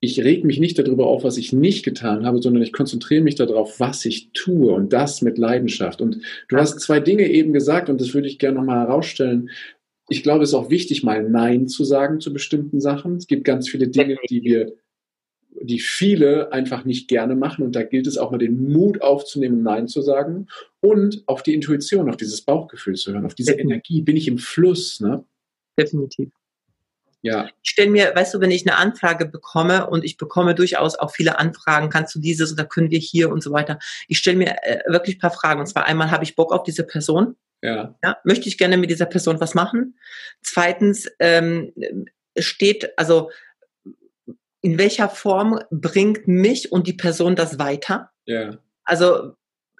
ich 0.00 0.22
reg 0.22 0.44
mich 0.44 0.60
nicht 0.60 0.78
darüber 0.78 1.06
auf, 1.06 1.24
was 1.24 1.38
ich 1.38 1.54
nicht 1.54 1.84
getan 1.84 2.26
habe, 2.26 2.40
sondern 2.40 2.62
ich 2.62 2.72
konzentriere 2.72 3.22
mich 3.22 3.34
darauf, 3.34 3.80
was 3.80 4.04
ich 4.04 4.30
tue 4.32 4.72
und 4.72 4.92
das 4.92 5.22
mit 5.22 5.38
Leidenschaft. 5.38 6.02
Und 6.02 6.20
du 6.48 6.56
hast 6.58 6.80
zwei 6.80 7.00
Dinge 7.00 7.28
eben 7.28 7.54
gesagt 7.54 7.88
und 7.88 8.00
das 8.00 8.12
würde 8.12 8.28
ich 8.28 8.38
gerne 8.38 8.58
nochmal 8.58 8.86
herausstellen. 8.86 9.48
Ich 10.08 10.22
glaube, 10.22 10.44
es 10.44 10.50
ist 10.50 10.54
auch 10.54 10.70
wichtig, 10.70 11.02
mal 11.02 11.28
Nein 11.28 11.66
zu 11.66 11.82
sagen 11.82 12.20
zu 12.20 12.32
bestimmten 12.32 12.80
Sachen. 12.80 13.16
Es 13.16 13.26
gibt 13.26 13.44
ganz 13.44 13.68
viele 13.68 13.88
Dinge, 13.88 14.18
die 14.28 14.42
wir 14.44 14.74
die 15.62 15.80
viele 15.80 16.52
einfach 16.52 16.84
nicht 16.84 17.08
gerne 17.08 17.36
machen. 17.36 17.64
Und 17.64 17.76
da 17.76 17.82
gilt 17.82 18.06
es 18.06 18.18
auch 18.18 18.30
mal 18.30 18.38
den 18.38 18.72
Mut 18.72 19.02
aufzunehmen, 19.02 19.62
Nein 19.62 19.88
zu 19.88 20.02
sagen 20.02 20.48
und 20.80 21.22
auf 21.26 21.42
die 21.42 21.54
Intuition, 21.54 22.08
auf 22.08 22.16
dieses 22.16 22.42
Bauchgefühl 22.42 22.94
zu 22.94 23.12
hören, 23.12 23.26
auf 23.26 23.34
diese 23.34 23.52
Definitiv. 23.52 23.72
Energie. 23.72 24.02
Bin 24.02 24.16
ich 24.16 24.28
im 24.28 24.38
Fluss? 24.38 25.00
Ne? 25.00 25.24
Definitiv. 25.78 26.30
Ja. 27.22 27.50
Ich 27.62 27.70
stelle 27.70 27.90
mir, 27.90 28.12
weißt 28.14 28.34
du, 28.34 28.40
wenn 28.40 28.50
ich 28.50 28.66
eine 28.66 28.76
Anfrage 28.76 29.26
bekomme 29.26 29.88
und 29.88 30.04
ich 30.04 30.16
bekomme 30.16 30.54
durchaus 30.54 30.94
auch 30.94 31.10
viele 31.10 31.38
Anfragen, 31.38 31.90
kannst 31.90 32.14
du 32.14 32.20
dieses 32.20 32.52
oder 32.52 32.64
können 32.64 32.90
wir 32.90 32.98
hier 32.98 33.30
und 33.30 33.42
so 33.42 33.50
weiter. 33.50 33.78
Ich 34.06 34.18
stelle 34.18 34.36
mir 34.36 34.56
äh, 34.62 34.80
wirklich 34.86 35.16
ein 35.16 35.20
paar 35.20 35.32
Fragen. 35.32 35.60
Und 35.60 35.66
zwar 35.66 35.86
einmal, 35.86 36.10
habe 36.10 36.24
ich 36.24 36.36
Bock 36.36 36.52
auf 36.52 36.62
diese 36.62 36.84
Person? 36.84 37.34
Ja. 37.60 37.96
ja. 38.04 38.18
Möchte 38.22 38.48
ich 38.48 38.56
gerne 38.56 38.76
mit 38.76 38.90
dieser 38.90 39.06
Person 39.06 39.40
was 39.40 39.54
machen? 39.54 39.98
Zweitens, 40.42 41.08
ähm, 41.18 41.72
steht, 42.38 42.96
also 42.96 43.30
in 44.60 44.78
welcher 44.78 45.08
Form 45.08 45.60
bringt 45.70 46.26
mich 46.28 46.72
und 46.72 46.86
die 46.86 46.92
Person 46.94 47.36
das 47.36 47.58
weiter? 47.58 48.10
Ja. 48.24 48.58
Also 48.84 49.34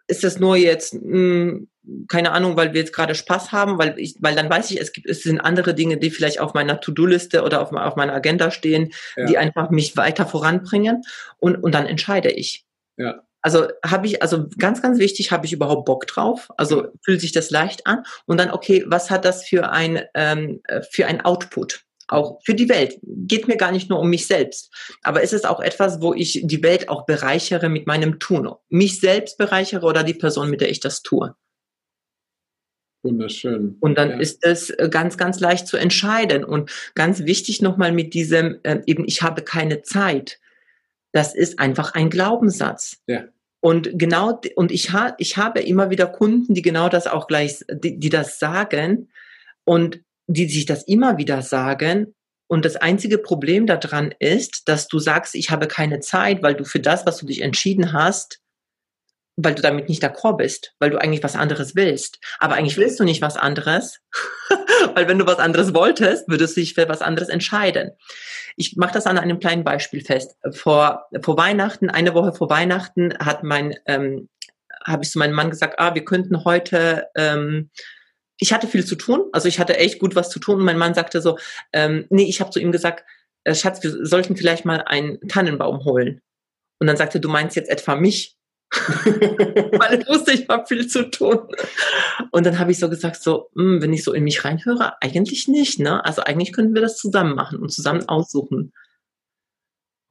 ist 0.07 0.25
das 0.25 0.39
nur 0.39 0.57
jetzt, 0.57 0.95
mh, 0.95 1.01
hm, 1.03 1.69
keine 2.09 2.33
Ahnung, 2.33 2.57
weil 2.57 2.75
wir 2.75 2.81
jetzt 2.81 2.93
gerade 2.93 3.15
Spaß 3.15 3.53
haben, 3.53 3.79
weil 3.79 3.99
ich, 3.99 4.17
weil 4.21 4.35
dann 4.35 4.51
weiß 4.51 4.71
ich, 4.71 4.81
es 4.81 4.93
gibt, 4.93 5.09
es 5.09 5.23
sind 5.23 5.41
andere 5.41 5.75
Dinge, 5.75 5.97
die 5.97 6.11
vielleicht 6.11 6.41
auf 6.41 6.55
meiner 6.55 6.81
To-Do-Liste 6.81 7.43
oder 7.43 7.63
auf, 7.63 7.73
auf 7.73 7.97
meiner 7.97 8.15
Agenda 8.15 8.51
stehen, 8.51 8.93
ja. 9.17 9.25
die 9.25 9.39
einfach 9.39 9.71
mich 9.71 9.97
weiter 9.97 10.27
voranbringen 10.27 11.03
und, 11.39 11.57
und 11.57 11.75
dann 11.75 11.87
entscheide 11.87 12.31
ich. 12.31 12.67
Ja. 12.97 13.23
Also 13.41 13.69
habe 13.85 14.07
ich, 14.07 14.21
also 14.21 14.49
ganz, 14.59 14.83
ganz 14.83 14.99
wichtig, 14.99 15.31
habe 15.31 15.47
ich 15.47 15.53
überhaupt 15.53 15.87
Bock 15.87 16.07
drauf? 16.07 16.49
Also 16.57 16.89
fühlt 17.03 17.21
sich 17.21 17.33
das 17.33 17.51
leicht 17.51 17.87
an? 17.87 18.03
Und 18.27 18.39
dann, 18.39 18.51
okay, 18.51 18.85
was 18.89 19.11
hat 19.11 19.25
das 19.25 19.47
für 19.47 19.71
ein, 19.71 20.03
ähm, 20.15 20.61
für 20.91 21.07
ein 21.07 21.21
Output? 21.21 21.85
Auch 22.09 22.41
für 22.45 22.55
die 22.55 22.69
Welt. 22.69 22.99
Geht 23.03 23.49
mir 23.49 23.57
gar 23.57 23.71
nicht 23.71 23.91
nur 23.91 24.01
um 24.01 24.09
mich 24.09 24.27
selbst. 24.27 24.75
Aber 25.03 25.23
ist 25.23 25.35
es 25.35 25.45
auch 25.45 25.61
etwas, 25.61 26.01
wo 26.01 26.15
ich 26.15 26.41
die 26.43 26.63
Welt 26.63 26.89
auch 26.89 27.05
bereichere 27.05 27.69
mit 27.69 27.87
meinem 27.87 28.19
Tun? 28.19 28.51
Mich 28.71 28.99
selbst 28.99 29.37
bereichere 29.37 29.85
oder 29.85 30.03
die 30.03 30.15
Person, 30.15 30.51
mit 30.51 30.63
der 30.63 30.71
ich 30.71 30.81
das 30.81 31.03
tue? 31.03 31.35
Wunderschön. 33.03 33.77
Und 33.81 33.97
dann 33.97 34.11
ja. 34.11 34.19
ist 34.19 34.45
es 34.45 34.71
äh, 34.71 34.89
ganz, 34.91 35.17
ganz 35.17 35.39
leicht 35.39 35.69
zu 35.69 35.77
entscheiden. 35.77 36.45
Und 36.45 36.71
ganz 36.95 37.25
wichtig 37.25 37.63
nochmal 37.63 37.93
mit 37.93 38.15
diesem, 38.15 38.59
äh, 38.63 38.81
eben, 38.87 39.05
ich 39.07 39.23
habe 39.23 39.43
keine 39.43 39.83
Zeit. 39.83 40.41
Das 41.13 41.35
ist 41.35 41.59
einfach 41.59 41.95
ein 41.95 42.11
Glaubenssatz. 42.11 43.03
Ja. 43.07 43.25
Und 43.61 43.91
genau, 43.95 44.41
und 44.57 44.73
ich, 44.73 44.93
ha, 44.93 45.15
ich 45.19 45.37
habe 45.37 45.61
immer 45.61 45.91
wieder 45.91 46.07
Kunden, 46.07 46.55
die 46.55 46.63
genau 46.63 46.89
das 46.89 47.07
auch 47.07 47.27
gleich, 47.27 47.65
die, 47.71 47.99
die 47.99 48.09
das 48.09 48.39
sagen 48.39 49.09
und 49.65 50.01
die 50.29 50.49
sich 50.49 50.67
das 50.67 50.85
immer 50.85 51.19
wieder 51.19 51.43
sagen. 51.43 52.15
Und 52.47 52.65
das 52.65 52.77
einzige 52.77 53.19
Problem 53.19 53.67
daran 53.67 54.15
ist, 54.19 54.69
dass 54.69 54.89
du 54.89 54.99
sagst, 54.99 55.35
ich 55.35 55.51
habe 55.51 55.67
keine 55.67 56.01
Zeit, 56.01 56.43
weil 56.43 56.55
du 56.55 56.65
für 56.65 56.81
das, 56.81 57.05
was 57.05 57.19
du 57.19 57.27
dich 57.27 57.43
entschieden 57.43 57.93
hast, 57.93 58.41
weil 59.37 59.55
du 59.55 59.63
damit 59.63 59.89
nicht 59.89 60.03
d'accord 60.03 60.37
bist, 60.37 60.75
weil 60.79 60.91
du 60.91 60.99
eigentlich 60.99 61.23
was 61.23 61.37
anderes 61.37 61.77
willst. 61.77 62.19
Aber 62.39 62.55
eigentlich 62.55 62.77
willst 62.77 62.99
du 63.01 63.05
nicht 63.05 63.23
was 63.23 63.37
anderes, 63.37 64.01
weil 64.95 65.09
wenn 65.09 65.19
du 65.19 65.27
was 65.27 65.39
anderes 65.39 65.75
wolltest, 65.75 66.29
würdest 66.29 66.57
du 66.57 66.61
dich 66.61 66.75
für 66.75 66.89
was 66.89 67.03
anderes 67.03 67.29
entscheiden. 67.29 67.93
Ich 68.57 68.77
mache 68.77 68.95
das 68.95 69.07
an 69.07 69.19
einem 69.19 69.39
kleinen 69.39 69.65
Beispiel 69.65 70.05
fest. 70.05 70.37
Vor, 70.51 71.07
vor 71.23 71.37
Weihnachten, 71.37 71.89
eine 71.89 72.15
Woche 72.15 72.33
vor 72.33 72.51
Weihnachten, 72.51 73.15
hat 73.19 73.45
mein, 73.45 73.77
ähm, 73.87 74.29
habe 74.85 75.05
ich 75.05 75.11
zu 75.11 75.19
meinem 75.19 75.35
Mann 75.35 75.51
gesagt, 75.51 75.79
ah, 75.79 75.95
wir 75.95 76.05
könnten 76.05 76.45
heute, 76.45 77.07
ähm, 77.15 77.71
ich 78.39 78.53
hatte 78.53 78.67
viel 78.67 78.85
zu 78.85 78.97
tun, 78.97 79.25
also 79.33 79.49
ich 79.49 79.59
hatte 79.59 79.77
echt 79.77 79.99
gut 79.99 80.15
was 80.15 80.31
zu 80.31 80.39
tun. 80.39 80.57
Und 80.57 80.65
mein 80.65 80.79
Mann 80.79 80.95
sagte 80.95 81.21
so, 81.21 81.39
ähm, 81.73 82.07
nee, 82.11 82.25
ich 82.25 82.41
habe 82.41 82.51
zu 82.51 82.61
ihm 82.61 82.73
gesagt, 82.73 83.05
äh, 83.45 83.55
Schatz, 83.55 83.83
wir 83.83 84.07
sollten 84.07 84.37
vielleicht 84.37 84.65
mal 84.65 84.83
einen 84.83 85.21
Tannenbaum 85.29 85.85
holen. 85.85 86.21
Und 86.79 86.87
dann 86.87 86.97
sagte, 86.97 87.21
du 87.21 87.29
meinst 87.29 87.57
jetzt 87.57 87.71
etwa 87.71 87.97
mich? 87.97 88.37
Weil 88.73 90.01
ich 90.01 90.09
wusste, 90.09 90.33
ich 90.33 90.47
habe 90.49 90.67
viel 90.67 90.87
zu 90.87 91.11
tun. 91.11 91.49
Und 92.31 92.47
dann 92.47 92.59
habe 92.59 92.71
ich 92.71 92.79
so 92.79 92.89
gesagt, 92.89 93.23
so, 93.23 93.51
mh, 93.55 93.63
hm, 93.63 93.83
wenn 93.83 93.93
ich 93.93 94.05
so 94.05 94.13
in 94.13 94.25
mich 94.25 94.45
reinhöre, 94.45 95.01
eigentlich 95.01 95.49
nicht, 95.49 95.81
ne? 95.81 96.05
Also 96.05 96.23
eigentlich 96.23 96.53
könnten 96.53 96.75
wir 96.75 96.83
das 96.83 96.97
zusammen 96.97 97.35
machen 97.35 97.59
und 97.61 97.71
zusammen 97.71 98.09
aussuchen. 98.09 98.73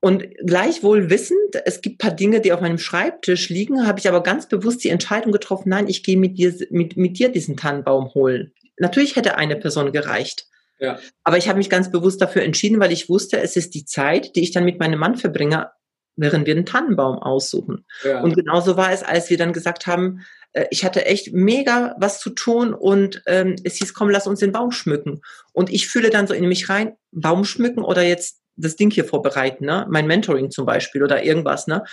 Und 0.08 0.24
gleichwohl 0.46 1.10
wissend, 1.10 1.62
es 1.66 1.82
gibt 1.82 1.98
paar 1.98 2.12
Dinge, 2.12 2.40
die 2.40 2.54
auf 2.54 2.62
meinem 2.62 2.78
Schreibtisch 2.78 3.50
liegen, 3.50 3.86
habe 3.86 4.00
ich 4.00 4.08
aber 4.08 4.24
ganz 4.24 4.48
bewusst 4.48 4.86
die 4.86 4.90
Entscheidung 4.90 5.34
getroffen, 5.34 5.68
nein, 5.68 5.90
ich 5.90 6.02
gehe 6.02 6.16
mit 6.16 6.38
dir, 6.38 6.56
mit, 6.70 6.96
mit 6.96 7.20
dir 7.20 7.28
diesen 7.28 7.58
Tannenbaum 7.58 8.14
holen. 8.14 8.54
Natürlich 8.78 9.18
hätte 9.18 9.36
eine 9.36 9.58
Person 9.58 9.92
gereicht. 9.92 10.48
Ja. 10.80 10.98
Aber 11.26 11.38
ich 11.38 11.50
habe 11.50 11.58
mich 11.58 11.70
ganz 11.70 11.92
bewusst 11.92 12.22
dafür 12.22 12.44
entschieden, 12.44 12.80
weil 12.80 12.94
ich 12.94 13.10
wusste, 13.10 13.42
es 13.42 13.58
ist 13.58 13.76
die 13.76 13.84
Zeit, 13.84 14.38
die 14.38 14.44
ich 14.44 14.52
dann 14.52 14.64
mit 14.64 14.80
meinem 14.80 14.98
Mann 14.98 15.18
verbringe, 15.18 15.72
während 16.16 16.46
wir 16.48 16.56
einen 16.56 16.66
Tannenbaum 16.66 17.18
aussuchen. 17.18 17.86
Ja. 18.06 18.22
Und 18.22 18.34
genauso 18.34 18.78
war 18.78 18.94
es, 18.94 19.04
als 19.04 19.30
wir 19.30 19.38
dann 19.38 19.52
gesagt 19.52 19.88
haben, 19.88 20.22
äh, 20.54 20.68
ich 20.72 20.86
hatte 20.86 21.06
echt 21.06 21.34
mega 21.34 21.98
was 22.00 22.22
zu 22.22 22.30
tun 22.30 22.74
und 22.74 23.24
ähm, 23.26 23.58
es 23.66 23.76
hieß, 23.76 23.94
komm, 23.94 24.10
lass 24.10 24.26
uns 24.26 24.40
den 24.40 24.54
Baum 24.54 24.72
schmücken. 24.72 25.20
Und 25.52 25.70
ich 25.70 25.90
fühle 25.90 26.12
dann 26.12 26.28
so 26.28 26.34
in 26.34 26.48
mich 26.48 26.70
rein, 26.70 26.96
Baum 27.12 27.44
schmücken 27.44 27.84
oder 27.84 28.04
jetzt 28.04 28.40
das 28.58 28.76
Ding 28.76 28.92
hier 28.92 29.06
vorbereiten, 29.06 29.66
ne? 29.66 29.86
Mein 29.90 30.08
Mentoring 30.08 30.52
zum 30.52 30.66
Beispiel 30.66 31.04
oder 31.04 31.24
irgendwas, 31.24 31.68
ne? 31.68 31.84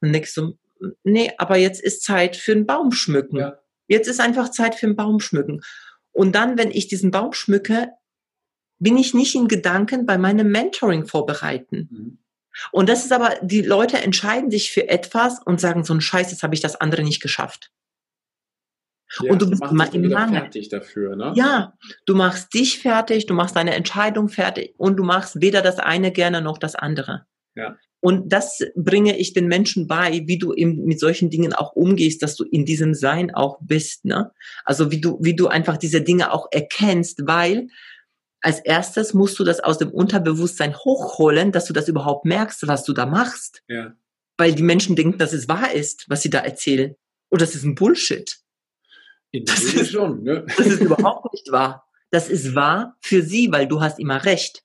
Und 0.00 0.12
denkst 0.12 0.32
so, 0.32 0.58
nee, 1.04 1.32
aber 1.38 1.56
jetzt 1.56 1.80
ist 1.80 2.02
Zeit 2.02 2.36
für 2.36 2.52
einen 2.52 2.66
Baum 2.66 2.92
schmücken. 2.92 3.36
Ja. 3.36 3.58
Jetzt 3.86 4.08
ist 4.08 4.20
einfach 4.20 4.50
Zeit 4.50 4.74
für 4.74 4.86
einen 4.86 4.96
Baum 4.96 5.20
schmücken. 5.20 5.62
Und 6.12 6.34
dann, 6.34 6.58
wenn 6.58 6.70
ich 6.70 6.88
diesen 6.88 7.10
Baum 7.10 7.32
schmücke, 7.32 7.90
bin 8.78 8.96
ich 8.96 9.14
nicht 9.14 9.34
in 9.34 9.48
Gedanken 9.48 10.06
bei 10.06 10.18
meinem 10.18 10.50
Mentoring 10.50 11.06
vorbereiten. 11.06 11.88
Mhm. 11.90 12.18
Und 12.72 12.88
das 12.88 13.04
ist 13.04 13.12
aber, 13.12 13.36
die 13.40 13.62
Leute 13.62 13.98
entscheiden 13.98 14.50
sich 14.50 14.72
für 14.72 14.88
etwas 14.88 15.40
und 15.44 15.60
sagen 15.60 15.84
so 15.84 15.94
ein 15.94 16.00
Scheiß, 16.00 16.30
jetzt 16.30 16.42
habe 16.42 16.54
ich 16.54 16.60
das 16.60 16.76
andere 16.76 17.02
nicht 17.02 17.22
geschafft. 17.22 17.70
Ja, 19.22 19.32
und 19.32 19.42
du 19.42 19.48
bist 19.48 19.62
immer 19.62 19.92
im 19.92 20.08
Mangel. 20.08 20.40
fertig 20.40 20.68
dafür, 20.68 21.16
ne? 21.16 21.32
Ja, 21.34 21.74
du 22.06 22.14
machst 22.14 22.52
dich 22.52 22.78
fertig, 22.78 23.26
du 23.26 23.34
machst 23.34 23.56
deine 23.56 23.74
Entscheidung 23.74 24.28
fertig 24.28 24.74
und 24.76 24.96
du 24.96 25.04
machst 25.04 25.40
weder 25.40 25.62
das 25.62 25.78
eine 25.78 26.12
gerne 26.12 26.42
noch 26.42 26.58
das 26.58 26.74
andere. 26.74 27.26
Ja. 27.54 27.76
Und 28.00 28.32
das 28.32 28.64
bringe 28.76 29.18
ich 29.18 29.32
den 29.32 29.48
Menschen 29.48 29.88
bei, 29.88 30.22
wie 30.26 30.38
du 30.38 30.54
eben 30.54 30.84
mit 30.84 31.00
solchen 31.00 31.30
Dingen 31.30 31.52
auch 31.52 31.72
umgehst, 31.72 32.22
dass 32.22 32.36
du 32.36 32.44
in 32.44 32.64
diesem 32.64 32.94
Sein 32.94 33.34
auch 33.34 33.58
bist, 33.60 34.04
ne? 34.04 34.30
Also 34.64 34.90
wie 34.92 35.00
du, 35.00 35.18
wie 35.20 35.34
du 35.34 35.48
einfach 35.48 35.76
diese 35.76 36.00
Dinge 36.00 36.32
auch 36.32 36.46
erkennst, 36.52 37.26
weil 37.26 37.68
als 38.40 38.60
erstes 38.60 39.14
musst 39.14 39.38
du 39.38 39.44
das 39.44 39.58
aus 39.58 39.78
dem 39.78 39.90
Unterbewusstsein 39.90 40.76
hochholen, 40.76 41.50
dass 41.50 41.64
du 41.64 41.72
das 41.72 41.88
überhaupt 41.88 42.24
merkst, 42.24 42.68
was 42.68 42.84
du 42.84 42.92
da 42.92 43.04
machst. 43.04 43.62
Ja. 43.66 43.94
Weil 44.36 44.54
die 44.54 44.62
Menschen 44.62 44.94
denken, 44.94 45.18
dass 45.18 45.32
es 45.32 45.48
wahr 45.48 45.72
ist, 45.72 46.04
was 46.08 46.22
sie 46.22 46.30
da 46.30 46.38
erzählen. 46.38 46.94
Und 47.30 47.42
das 47.42 47.56
ist 47.56 47.64
ein 47.64 47.74
Bullshit. 47.74 48.38
In 49.30 49.44
das 49.44 49.62
ist, 49.62 49.90
schon, 49.90 50.22
ne? 50.22 50.46
Das 50.56 50.66
ist 50.66 50.80
überhaupt 50.80 51.32
nicht 51.32 51.50
wahr. 51.52 51.86
Das 52.10 52.30
ist 52.30 52.54
wahr 52.54 52.96
für 53.00 53.22
sie, 53.22 53.52
weil 53.52 53.68
du 53.68 53.80
hast 53.80 53.98
immer 53.98 54.24
recht. 54.24 54.64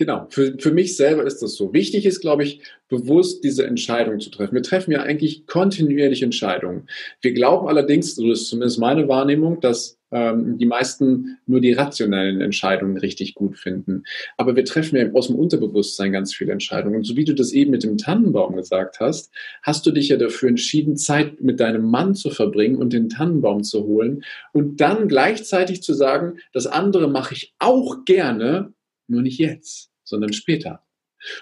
Genau, 0.00 0.26
für, 0.30 0.56
für 0.58 0.72
mich 0.72 0.96
selber 0.96 1.24
ist 1.24 1.42
das 1.42 1.56
so. 1.56 1.74
Wichtig 1.74 2.06
ist, 2.06 2.22
glaube 2.22 2.42
ich, 2.42 2.62
bewusst 2.88 3.44
diese 3.44 3.66
Entscheidung 3.66 4.18
zu 4.18 4.30
treffen. 4.30 4.54
Wir 4.54 4.62
treffen 4.62 4.92
ja 4.92 5.02
eigentlich 5.02 5.46
kontinuierlich 5.46 6.22
Entscheidungen. 6.22 6.88
Wir 7.20 7.34
glauben 7.34 7.68
allerdings, 7.68 8.14
so 8.14 8.32
ist 8.32 8.48
zumindest 8.48 8.78
meine 8.78 9.08
Wahrnehmung, 9.08 9.60
dass 9.60 9.98
ähm, 10.10 10.56
die 10.56 10.64
meisten 10.64 11.36
nur 11.44 11.60
die 11.60 11.74
rationellen 11.74 12.40
Entscheidungen 12.40 12.96
richtig 12.96 13.34
gut 13.34 13.58
finden. 13.58 14.04
Aber 14.38 14.56
wir 14.56 14.64
treffen 14.64 14.96
ja 14.96 15.12
aus 15.12 15.26
dem 15.26 15.36
Unterbewusstsein 15.36 16.12
ganz 16.12 16.34
viele 16.34 16.52
Entscheidungen. 16.52 16.96
Und 16.96 17.04
so 17.04 17.18
wie 17.18 17.26
du 17.26 17.34
das 17.34 17.52
eben 17.52 17.70
mit 17.70 17.82
dem 17.82 17.98
Tannenbaum 17.98 18.56
gesagt 18.56 19.00
hast, 19.00 19.30
hast 19.62 19.84
du 19.84 19.90
dich 19.90 20.08
ja 20.08 20.16
dafür 20.16 20.48
entschieden, 20.48 20.96
Zeit 20.96 21.42
mit 21.42 21.60
deinem 21.60 21.84
Mann 21.84 22.14
zu 22.14 22.30
verbringen 22.30 22.76
und 22.76 22.94
den 22.94 23.10
Tannenbaum 23.10 23.64
zu 23.64 23.84
holen 23.84 24.24
und 24.54 24.80
dann 24.80 25.08
gleichzeitig 25.08 25.82
zu 25.82 25.92
sagen, 25.92 26.38
das 26.54 26.66
andere 26.66 27.06
mache 27.06 27.34
ich 27.34 27.54
auch 27.58 28.06
gerne, 28.06 28.72
nur 29.10 29.22
nicht 29.22 29.38
jetzt 29.38 29.90
sondern 30.10 30.34
später. 30.34 30.84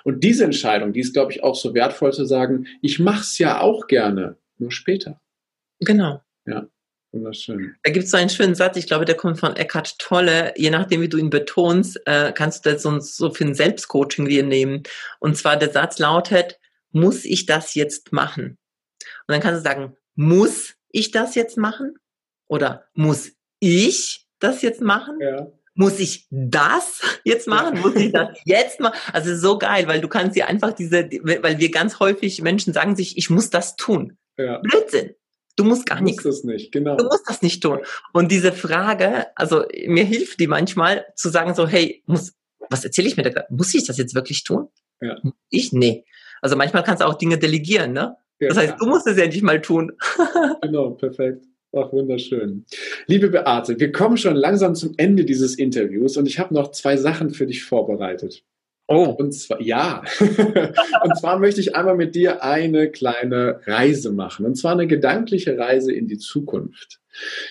Und 0.04 0.22
diese 0.22 0.44
Entscheidung, 0.44 0.92
die 0.92 1.00
ist, 1.00 1.14
glaube 1.14 1.32
ich, 1.32 1.42
auch 1.42 1.54
so 1.54 1.74
wertvoll 1.74 2.12
zu 2.12 2.24
sagen, 2.24 2.66
ich 2.82 3.00
mache 3.00 3.22
es 3.22 3.38
ja 3.38 3.60
auch 3.60 3.86
gerne, 3.86 4.36
nur 4.58 4.70
später. 4.70 5.20
Genau. 5.80 6.20
Ja, 6.46 6.68
wunderschön. 7.12 7.76
Da 7.82 7.92
gibt 7.92 8.04
es 8.04 8.10
so 8.10 8.16
einen 8.16 8.28
schönen 8.28 8.54
Satz, 8.54 8.76
ich 8.76 8.86
glaube, 8.86 9.04
der 9.04 9.16
kommt 9.16 9.38
von 9.38 9.56
Eckhart 9.56 9.98
Tolle. 9.98 10.52
Je 10.56 10.70
nachdem, 10.70 11.00
wie 11.00 11.08
du 11.08 11.16
ihn 11.16 11.30
betonst, 11.30 12.00
äh, 12.06 12.32
kannst 12.32 12.66
du 12.66 12.72
das 12.72 12.82
so, 12.82 12.98
so 13.00 13.32
für 13.32 13.44
ein 13.44 13.54
Selbstcoaching 13.54 14.28
dir 14.28 14.42
nehmen. 14.42 14.82
Und 15.20 15.36
zwar 15.36 15.56
der 15.56 15.70
Satz 15.70 15.98
lautet, 15.98 16.58
muss 16.90 17.24
ich 17.24 17.46
das 17.46 17.74
jetzt 17.74 18.12
machen? 18.12 18.58
Und 19.26 19.32
dann 19.32 19.40
kannst 19.40 19.64
du 19.64 19.68
sagen, 19.68 19.96
muss 20.16 20.74
ich 20.90 21.12
das 21.12 21.34
jetzt 21.36 21.56
machen? 21.56 21.94
Oder 22.48 22.88
muss 22.94 23.32
ich 23.60 24.26
das 24.40 24.62
jetzt 24.62 24.80
machen? 24.80 25.18
Ja 25.20 25.52
muss 25.78 26.00
ich 26.00 26.26
das 26.30 27.00
jetzt 27.22 27.46
machen? 27.46 27.80
Muss 27.80 27.94
ich 27.94 28.10
das 28.10 28.36
jetzt 28.44 28.80
machen? 28.80 28.98
Also 29.12 29.36
so 29.36 29.58
geil, 29.58 29.86
weil 29.86 30.00
du 30.00 30.08
kannst 30.08 30.34
dir 30.34 30.48
einfach 30.48 30.72
diese, 30.72 31.08
weil 31.22 31.60
wir 31.60 31.70
ganz 31.70 32.00
häufig 32.00 32.42
Menschen 32.42 32.72
sagen 32.72 32.96
sich, 32.96 33.16
ich 33.16 33.30
muss 33.30 33.48
das 33.48 33.76
tun. 33.76 34.18
Ja. 34.36 34.58
Blödsinn. 34.58 35.14
Du 35.54 35.62
musst 35.62 35.86
gar 35.86 35.98
du 35.98 36.04
nichts. 36.04 36.24
Das 36.24 36.42
nicht, 36.42 36.72
genau. 36.72 36.96
Du 36.96 37.04
musst 37.04 37.22
das 37.28 37.42
nicht 37.42 37.62
tun. 37.62 37.78
Und 38.12 38.32
diese 38.32 38.52
Frage, 38.52 39.26
also 39.36 39.64
mir 39.86 40.04
hilft 40.04 40.40
die 40.40 40.48
manchmal 40.48 41.06
zu 41.14 41.28
sagen 41.28 41.54
so, 41.54 41.68
hey, 41.68 42.02
muss, 42.06 42.34
was 42.70 42.84
erzähle 42.84 43.06
ich 43.06 43.16
mir 43.16 43.22
da 43.22 43.30
gerade? 43.30 43.46
Muss 43.50 43.72
ich 43.72 43.86
das 43.86 43.98
jetzt 43.98 44.16
wirklich 44.16 44.42
tun? 44.42 44.68
Ja. 45.00 45.16
Ich? 45.48 45.72
Nee. 45.72 46.04
Also 46.42 46.56
manchmal 46.56 46.82
kannst 46.82 47.02
du 47.02 47.06
auch 47.06 47.14
Dinge 47.14 47.38
delegieren, 47.38 47.92
ne? 47.92 48.16
Ja, 48.40 48.48
das 48.48 48.58
heißt, 48.58 48.74
du 48.80 48.86
musst 48.86 49.06
es 49.06 49.16
ja 49.16 49.26
nicht 49.26 49.42
mal 49.42 49.60
tun. 49.60 49.96
genau, 50.62 50.90
perfekt. 50.90 51.44
Ach, 51.76 51.92
wunderschön. 51.92 52.64
Liebe 53.06 53.28
Beate, 53.28 53.78
wir 53.78 53.92
kommen 53.92 54.16
schon 54.16 54.36
langsam 54.36 54.74
zum 54.74 54.94
Ende 54.96 55.24
dieses 55.24 55.54
Interviews 55.56 56.16
und 56.16 56.26
ich 56.26 56.38
habe 56.38 56.54
noch 56.54 56.70
zwei 56.70 56.96
Sachen 56.96 57.30
für 57.30 57.46
dich 57.46 57.64
vorbereitet. 57.64 58.42
Oh. 58.86 59.14
Und 59.18 59.32
zwar, 59.32 59.60
ja. 59.60 60.02
und 60.18 61.18
zwar 61.18 61.38
möchte 61.38 61.60
ich 61.60 61.76
einmal 61.76 61.94
mit 61.94 62.14
dir 62.14 62.42
eine 62.42 62.90
kleine 62.90 63.60
Reise 63.66 64.10
machen. 64.12 64.46
Und 64.46 64.56
zwar 64.56 64.72
eine 64.72 64.86
gedankliche 64.86 65.58
Reise 65.58 65.92
in 65.92 66.08
die 66.08 66.16
Zukunft. 66.16 67.00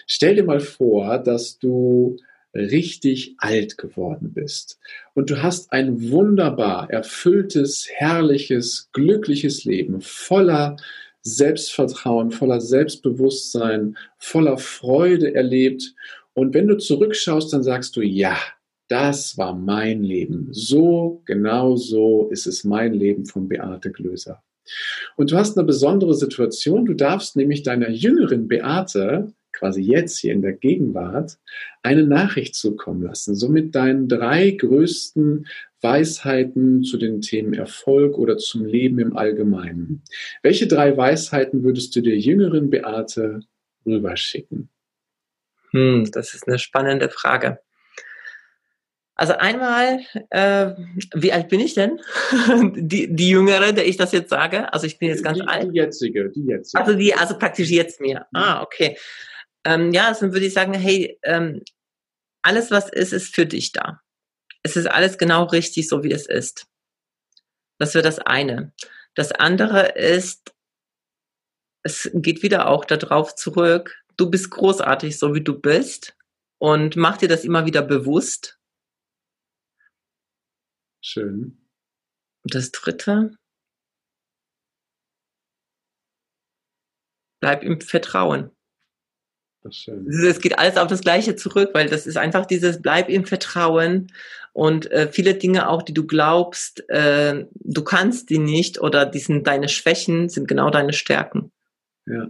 Stell 0.08 0.36
dir 0.36 0.44
mal 0.44 0.62
vor, 0.62 1.20
dass 1.20 1.60
du 1.60 2.18
richtig 2.56 3.36
alt 3.38 3.78
geworden 3.78 4.34
bist 4.34 4.80
und 5.14 5.30
du 5.30 5.44
hast 5.44 5.72
ein 5.72 6.10
wunderbar 6.10 6.90
erfülltes, 6.90 7.88
herrliches, 7.94 8.90
glückliches 8.94 9.64
Leben 9.64 10.02
voller 10.02 10.78
Selbstvertrauen, 11.22 12.32
voller 12.32 12.62
Selbstbewusstsein, 12.62 13.98
voller 14.18 14.58
Freude 14.58 15.34
erlebt. 15.34 15.94
Und 16.34 16.54
wenn 16.54 16.68
du 16.68 16.78
zurückschaust, 16.78 17.52
dann 17.52 17.64
sagst 17.64 17.96
du, 17.96 18.02
ja, 18.02 18.38
das 18.88 19.38
war 19.38 19.54
mein 19.54 20.04
Leben. 20.04 20.48
So, 20.52 21.22
genau 21.26 21.76
so 21.76 22.30
ist 22.30 22.48
es 22.48 22.64
mein 22.64 22.94
Leben 22.94 23.26
von 23.26 23.48
Beate 23.48 23.92
Glöser. 23.92 24.42
Und 25.16 25.32
du 25.32 25.38
hast 25.38 25.58
eine 25.58 25.66
besondere 25.66 26.14
Situation. 26.14 26.86
Du 26.86 26.94
darfst 26.94 27.36
nämlich 27.36 27.64
deiner 27.64 27.90
jüngeren 27.90 28.48
Beate, 28.48 29.34
quasi 29.58 29.82
jetzt 29.82 30.20
hier 30.20 30.34
in 30.34 30.42
der 30.42 30.54
Gegenwart, 30.54 31.38
eine 31.82 32.04
Nachricht 32.04 32.56
zukommen 32.56 33.02
lassen. 33.02 33.36
So 33.36 33.50
mit 33.50 33.74
deinen 33.76 34.08
drei 34.08 34.52
größten 34.52 35.48
Weisheiten 35.82 36.84
zu 36.84 36.98
den 36.98 37.22
Themen 37.22 37.54
Erfolg 37.54 38.18
oder 38.18 38.38
zum 38.38 38.66
Leben 38.66 39.00
im 39.00 39.18
Allgemeinen. 39.18 40.04
Welche 40.44 40.68
drei 40.68 40.96
Weisheiten 40.96 41.64
würdest 41.64 41.96
du 41.96 42.02
der 42.02 42.18
jüngeren 42.18 42.70
Beate 42.70 43.42
rüberschicken? 43.86 44.70
Hm, 45.72 46.10
das 46.12 46.34
ist 46.34 46.48
eine 46.48 46.60
spannende 46.60 47.10
Frage. 47.10 47.60
Also 49.20 49.34
einmal, 49.34 50.02
äh, 50.30 50.74
wie 51.16 51.34
alt 51.34 51.50
bin 51.50 51.60
ich 51.60 51.74
denn? 51.74 52.00
die, 52.76 53.14
die 53.14 53.30
Jüngere, 53.30 53.74
der 53.74 53.88
ich 53.88 53.98
das 53.98 54.12
jetzt 54.12 54.30
sage. 54.30 54.72
Also 54.72 54.86
ich 54.86 55.00
bin 55.00 55.10
jetzt 55.10 55.24
ganz 55.24 55.40
die, 55.40 55.48
alt. 55.48 55.72
Die 55.72 55.76
jetzige, 55.76 56.30
die 56.30 56.46
jetzige. 56.46 56.80
Also 56.80 56.94
die, 56.96 57.16
also 57.16 57.36
praktisch 57.36 57.72
jetzt 57.72 58.00
mir. 58.00 58.28
Ah, 58.32 58.62
okay. 58.62 58.96
Ähm, 59.68 59.92
ja, 59.92 60.08
also 60.08 60.22
dann 60.22 60.34
würde 60.34 60.46
ich 60.46 60.54
sagen, 60.54 60.74
hey, 60.74 61.20
ähm, 61.24 61.62
alles 62.42 62.72
was 62.72 62.90
ist, 62.90 63.12
ist 63.12 63.36
für 63.36 63.46
dich 63.46 63.74
da. 63.74 64.02
Es 64.64 64.78
ist 64.78 64.88
alles 64.88 65.18
genau 65.18 65.44
richtig, 65.44 65.90
so 65.90 66.04
wie 66.04 66.12
es 66.12 66.26
ist. 66.26 66.68
Das 67.78 67.94
wäre 67.94 68.04
das 68.04 68.20
eine. 68.20 68.74
Das 69.14 69.34
andere 69.34 69.90
ist, 69.90 70.56
es 71.84 72.10
geht 72.14 72.44
wieder 72.44 72.70
auch 72.70 72.86
darauf 72.86 73.36
zurück, 73.36 74.02
du 74.16 74.30
bist 74.30 74.50
großartig, 74.52 75.20
so 75.20 75.36
wie 75.36 75.44
du 75.44 75.60
bist. 75.60 76.16
Und 76.60 76.96
mach 76.96 77.18
dir 77.18 77.28
das 77.28 77.44
immer 77.44 77.66
wieder 77.66 77.82
bewusst 77.82 78.58
Schön. 81.10 81.58
Und 82.44 82.54
das 82.54 82.72
dritte, 82.72 83.38
bleib 87.40 87.64
im 87.64 87.80
Vertrauen. 87.80 88.57
Es 89.64 90.40
geht 90.40 90.58
alles 90.60 90.78
auf 90.78 90.88
das 90.88 91.02
Gleiche 91.02 91.36
zurück, 91.36 91.72
weil 91.74 91.90
das 91.90 92.08
ist 92.08 92.18
einfach 92.18 92.46
dieses 92.46 92.82
Bleib 92.82 93.10
im 93.10 93.26
Vertrauen 93.26 94.08
und 94.54 94.90
äh, 94.92 95.08
viele 95.12 95.36
Dinge 95.36 95.70
auch, 95.70 95.84
die 95.84 95.94
du 95.94 96.08
glaubst, 96.08 96.90
äh, 96.90 97.46
du 97.54 97.84
kannst 97.84 98.30
die 98.30 98.40
nicht 98.40 98.82
oder 98.82 99.06
die 99.06 99.20
sind 99.20 99.46
deine 99.46 99.70
Schwächen, 99.70 100.30
sind 100.30 100.48
genau 100.48 100.70
deine 100.70 100.94
Stärken. 100.94 101.52
Ja. 102.06 102.30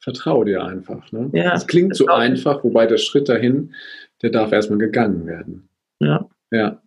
Vertraue 0.00 0.44
dir 0.46 0.64
einfach. 0.64 1.10
Ne? 1.12 1.28
Ja, 1.32 1.50
das 1.50 1.66
klingt 1.66 1.96
so 1.96 2.06
einfach, 2.06 2.62
wobei 2.64 2.86
der 2.86 2.98
Schritt 2.98 3.28
dahin, 3.28 3.74
der 4.22 4.30
darf 4.30 4.52
erstmal 4.52 4.78
gegangen 4.78 5.26
werden. 5.26 5.68
Ja. 6.00 6.28
Ja. 6.50 6.80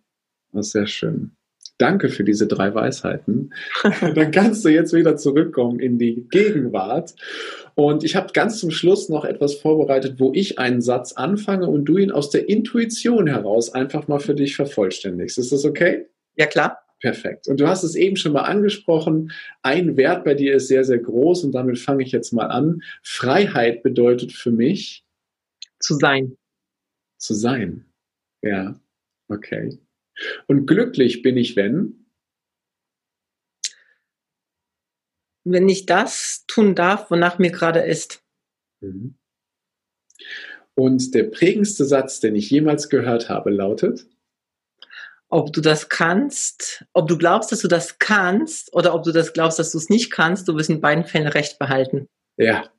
Das 0.52 0.66
ist 0.66 0.72
sehr 0.72 0.86
schön. 0.86 1.36
Danke 1.82 2.10
für 2.10 2.22
diese 2.22 2.46
drei 2.46 2.72
Weisheiten. 2.76 3.52
Dann 4.14 4.30
kannst 4.30 4.64
du 4.64 4.68
jetzt 4.68 4.92
wieder 4.92 5.16
zurückkommen 5.16 5.80
in 5.80 5.98
die 5.98 6.28
Gegenwart. 6.30 7.16
Und 7.74 8.04
ich 8.04 8.14
habe 8.14 8.32
ganz 8.32 8.60
zum 8.60 8.70
Schluss 8.70 9.08
noch 9.08 9.24
etwas 9.24 9.56
vorbereitet, 9.56 10.20
wo 10.20 10.32
ich 10.32 10.60
einen 10.60 10.80
Satz 10.80 11.14
anfange 11.14 11.66
und 11.66 11.86
du 11.86 11.96
ihn 11.96 12.12
aus 12.12 12.30
der 12.30 12.48
Intuition 12.48 13.26
heraus 13.26 13.74
einfach 13.74 14.06
mal 14.06 14.20
für 14.20 14.36
dich 14.36 14.54
vervollständigst. 14.54 15.38
Ist 15.38 15.50
das 15.50 15.64
okay? 15.64 16.06
Ja, 16.36 16.46
klar. 16.46 16.78
Perfekt. 17.00 17.48
Und 17.48 17.58
du 17.58 17.66
hast 17.66 17.82
es 17.82 17.96
eben 17.96 18.14
schon 18.14 18.32
mal 18.32 18.42
angesprochen. 18.42 19.32
Ein 19.62 19.96
Wert 19.96 20.22
bei 20.22 20.34
dir 20.34 20.54
ist 20.54 20.68
sehr, 20.68 20.84
sehr 20.84 21.00
groß 21.00 21.42
und 21.42 21.50
damit 21.50 21.80
fange 21.80 22.04
ich 22.04 22.12
jetzt 22.12 22.32
mal 22.32 22.46
an. 22.46 22.80
Freiheit 23.02 23.82
bedeutet 23.82 24.30
für 24.30 24.52
mich 24.52 25.04
zu 25.80 25.94
sein. 25.94 26.36
Zu 27.18 27.34
sein. 27.34 27.86
Ja. 28.40 28.80
Okay. 29.26 29.80
Und 30.46 30.66
glücklich 30.66 31.22
bin 31.22 31.36
ich, 31.36 31.56
wenn? 31.56 32.06
Wenn 35.44 35.68
ich 35.68 35.86
das 35.86 36.44
tun 36.46 36.74
darf, 36.74 37.10
wonach 37.10 37.38
mir 37.38 37.50
gerade 37.50 37.80
ist. 37.80 38.22
Mhm. 38.80 39.16
Und 40.74 41.14
der 41.14 41.24
prägendste 41.24 41.84
Satz, 41.84 42.20
den 42.20 42.34
ich 42.34 42.50
jemals 42.50 42.88
gehört 42.88 43.28
habe, 43.28 43.50
lautet? 43.50 44.06
Ob 45.28 45.52
du 45.52 45.60
das 45.60 45.88
kannst, 45.88 46.84
ob 46.92 47.08
du 47.08 47.16
glaubst, 47.16 47.52
dass 47.52 47.60
du 47.60 47.68
das 47.68 47.98
kannst 47.98 48.72
oder 48.74 48.94
ob 48.94 49.02
du 49.02 49.12
das 49.12 49.32
glaubst, 49.32 49.58
dass 49.58 49.72
du 49.72 49.78
es 49.78 49.88
nicht 49.88 50.10
kannst, 50.10 50.46
du 50.46 50.56
wirst 50.56 50.70
in 50.70 50.80
beiden 50.80 51.04
Fällen 51.04 51.26
recht 51.26 51.58
behalten. 51.58 52.06
Ja, 52.36 52.70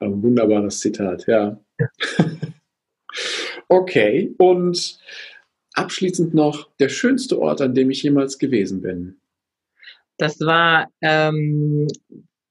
ein 0.00 0.22
wunderbares 0.22 0.80
Zitat, 0.80 1.26
ja. 1.26 1.60
ja. 1.78 1.90
okay, 3.68 4.34
und 4.38 4.98
abschließend 5.78 6.34
noch 6.34 6.68
der 6.78 6.88
schönste 6.88 7.38
Ort, 7.38 7.60
an 7.60 7.74
dem 7.74 7.90
ich 7.90 8.02
jemals 8.02 8.38
gewesen 8.38 8.82
bin. 8.82 9.20
Das 10.18 10.40
war, 10.40 10.88
ähm, 11.00 11.86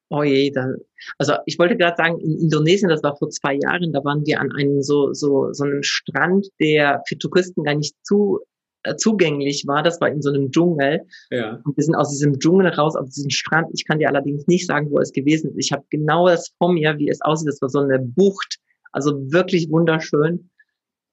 oh 0.09 0.23
je, 0.23 0.51
da, 0.51 0.73
also 1.17 1.33
ich 1.45 1.59
wollte 1.59 1.75
gerade 1.75 1.97
sagen, 1.97 2.19
in 2.19 2.39
Indonesien, 2.39 2.89
das 2.89 3.03
war 3.03 3.17
vor 3.17 3.29
zwei 3.29 3.55
Jahren, 3.55 3.91
da 3.91 4.03
waren 4.03 4.25
wir 4.25 4.39
an 4.39 4.51
einem 4.53 4.81
so, 4.81 5.13
so, 5.13 5.51
so 5.51 5.65
einem 5.65 5.83
Strand, 5.83 6.47
der 6.59 7.03
für 7.07 7.17
Touristen 7.17 7.63
gar 7.63 7.75
nicht 7.75 7.95
zu, 8.03 8.39
äh, 8.83 8.95
zugänglich 8.95 9.65
war. 9.67 9.83
Das 9.83 9.99
war 9.99 10.09
in 10.09 10.21
so 10.21 10.29
einem 10.29 10.49
Dschungel. 10.49 11.01
Ja. 11.29 11.59
Und 11.65 11.75
wir 11.75 11.83
sind 11.83 11.95
aus 11.95 12.11
diesem 12.11 12.39
Dschungel 12.39 12.67
raus 12.67 12.95
auf 12.95 13.09
diesen 13.09 13.31
Strand. 13.31 13.67
Ich 13.73 13.85
kann 13.85 13.99
dir 13.99 14.07
allerdings 14.07 14.47
nicht 14.47 14.65
sagen, 14.65 14.89
wo 14.91 14.99
es 14.99 15.11
gewesen 15.11 15.49
ist. 15.49 15.65
Ich 15.65 15.71
habe 15.73 15.83
genau 15.89 16.27
das 16.27 16.53
vor 16.57 16.71
mir, 16.71 16.97
wie 16.97 17.09
es 17.09 17.21
aussieht. 17.21 17.49
Das 17.49 17.61
war 17.61 17.69
so 17.69 17.79
eine 17.79 17.99
Bucht. 17.99 18.57
Also 18.93 19.11
wirklich 19.31 19.69
wunderschön. 19.69 20.49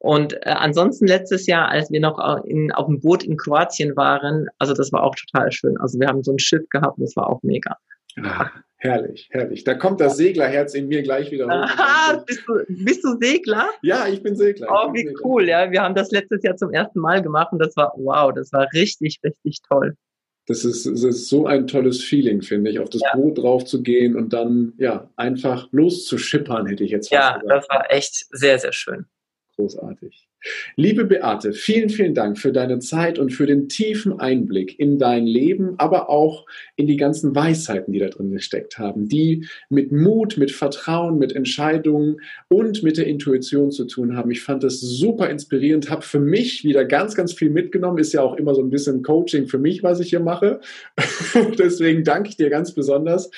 Und 0.04 0.34
äh, 0.34 0.50
ansonsten 0.50 1.06
letztes 1.06 1.46
Jahr, 1.46 1.70
als 1.70 1.90
wir 1.90 1.98
noch 1.98 2.18
in, 2.44 2.70
auf 2.72 2.88
dem 2.88 3.00
Boot 3.00 3.24
in 3.24 3.38
Kroatien 3.38 3.96
waren, 3.96 4.48
also 4.58 4.74
das 4.74 4.92
war 4.92 5.02
auch 5.02 5.14
total 5.14 5.50
schön. 5.50 5.78
Also 5.78 5.98
wir 5.98 6.08
haben 6.08 6.22
so 6.22 6.32
ein 6.32 6.38
Schiff 6.38 6.68
gehabt, 6.68 6.98
das 7.00 7.16
war 7.16 7.30
auch 7.30 7.42
mega. 7.42 7.78
Ah, 8.22 8.50
herrlich, 8.76 9.30
herrlich. 9.32 9.64
Da 9.64 9.72
kommt 9.72 10.00
das 10.02 10.18
Seglerherz 10.18 10.74
in 10.74 10.88
mir 10.88 11.02
gleich 11.02 11.30
wieder 11.30 11.46
hoch. 11.46 11.52
Aha, 11.78 12.22
bist, 12.26 12.42
du, 12.46 12.52
bist 12.68 13.02
du 13.02 13.16
Segler? 13.18 13.70
Ja, 13.80 14.06
ich 14.06 14.22
bin 14.22 14.36
Segler. 14.36 14.68
Oh, 14.70 14.92
wie 14.92 15.06
Segler. 15.06 15.24
cool, 15.24 15.48
ja. 15.48 15.70
Wir 15.70 15.80
haben 15.80 15.94
das 15.94 16.10
letztes 16.10 16.42
Jahr 16.42 16.56
zum 16.56 16.70
ersten 16.74 17.00
Mal 17.00 17.22
gemacht 17.22 17.50
und 17.52 17.58
das 17.58 17.74
war, 17.74 17.94
wow, 17.96 18.30
das 18.30 18.52
war 18.52 18.68
richtig, 18.74 19.20
richtig 19.24 19.62
toll. 19.66 19.96
Das 20.48 20.66
ist, 20.66 20.84
das 20.84 21.02
ist 21.02 21.30
so 21.30 21.46
ein 21.46 21.66
tolles 21.66 22.04
Feeling, 22.04 22.42
finde 22.42 22.70
ich, 22.70 22.78
auf 22.78 22.90
das 22.90 23.00
ja. 23.00 23.16
Boot 23.16 23.38
drauf 23.38 23.64
zu 23.64 23.82
gehen 23.82 24.16
und 24.16 24.34
dann 24.34 24.74
ja 24.76 25.08
einfach 25.16 25.66
loszuschippern, 25.72 26.66
hätte 26.66 26.84
ich 26.84 26.90
jetzt 26.90 27.08
fast 27.08 27.22
Ja, 27.22 27.38
gesagt. 27.38 27.50
das 27.50 27.68
war 27.70 27.90
echt 27.90 28.26
sehr, 28.36 28.58
sehr 28.58 28.72
schön. 28.74 29.06
Großartig. 29.56 30.28
Liebe 30.76 31.04
Beate, 31.04 31.52
vielen, 31.52 31.88
vielen 31.88 32.12
Dank 32.12 32.38
für 32.38 32.52
deine 32.52 32.80
Zeit 32.80 33.18
und 33.18 33.32
für 33.32 33.46
den 33.46 33.68
tiefen 33.68 34.18
Einblick 34.18 34.78
in 34.78 34.98
dein 34.98 35.26
Leben, 35.26 35.74
aber 35.78 36.10
auch 36.10 36.44
in 36.76 36.86
die 36.86 36.96
ganzen 36.96 37.34
Weisheiten, 37.34 37.92
die 37.92 38.00
da 38.00 38.08
drin 38.08 38.32
gesteckt 38.32 38.78
haben, 38.78 39.08
die 39.08 39.46
mit 39.70 39.92
Mut, 39.92 40.36
mit 40.36 40.50
Vertrauen, 40.50 41.18
mit 41.18 41.34
Entscheidungen 41.34 42.20
und 42.48 42.82
mit 42.82 42.98
der 42.98 43.06
Intuition 43.06 43.70
zu 43.70 43.86
tun 43.86 44.16
haben. 44.16 44.30
Ich 44.32 44.42
fand 44.42 44.64
das 44.64 44.80
super 44.80 45.30
inspirierend, 45.30 45.88
habe 45.88 46.02
für 46.02 46.20
mich 46.20 46.64
wieder 46.64 46.84
ganz, 46.84 47.14
ganz 47.14 47.32
viel 47.32 47.50
mitgenommen. 47.50 47.98
Ist 47.98 48.12
ja 48.12 48.22
auch 48.22 48.34
immer 48.34 48.54
so 48.54 48.62
ein 48.62 48.70
bisschen 48.70 49.02
Coaching 49.02 49.46
für 49.46 49.58
mich, 49.58 49.82
was 49.82 50.00
ich 50.00 50.10
hier 50.10 50.20
mache. 50.20 50.60
Deswegen 51.58 52.02
danke 52.02 52.30
ich 52.30 52.36
dir 52.36 52.50
ganz 52.50 52.72
besonders. 52.74 53.30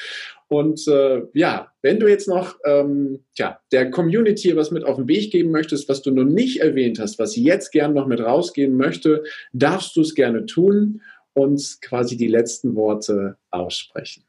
Und 0.49 0.87
äh, 0.87 1.23
ja, 1.35 1.73
wenn 1.83 1.99
du 1.99 2.07
jetzt 2.07 2.29
noch 2.29 2.57
ähm, 2.65 3.25
tja, 3.35 3.61
der 3.73 3.91
Community 3.91 4.55
was 4.55 4.71
mit 4.71 4.85
auf 4.85 4.97
den 4.97 5.09
Weg 5.09 5.33
geben 5.33 5.51
möchtest, 5.51 5.89
was 5.89 6.03
du 6.03 6.13
noch 6.13 6.25
nicht 6.25 6.61
erwähnt 6.61 7.01
hast, 7.01 7.19
was 7.19 7.35
jetzt 7.35 7.73
gern 7.73 7.95
noch 7.95 8.07
mit 8.07 8.21
rausgehen 8.21 8.77
möchte, 8.77 9.25
darfst 9.53 9.97
du 9.97 10.03
es 10.03 10.15
gerne 10.15 10.47
tun 10.47 11.03
und 11.33 11.79
quasi 11.83 12.17
die 12.17 12.29
letzten 12.29 12.77
Worte 12.77 13.37
aussprechen. 13.51 14.25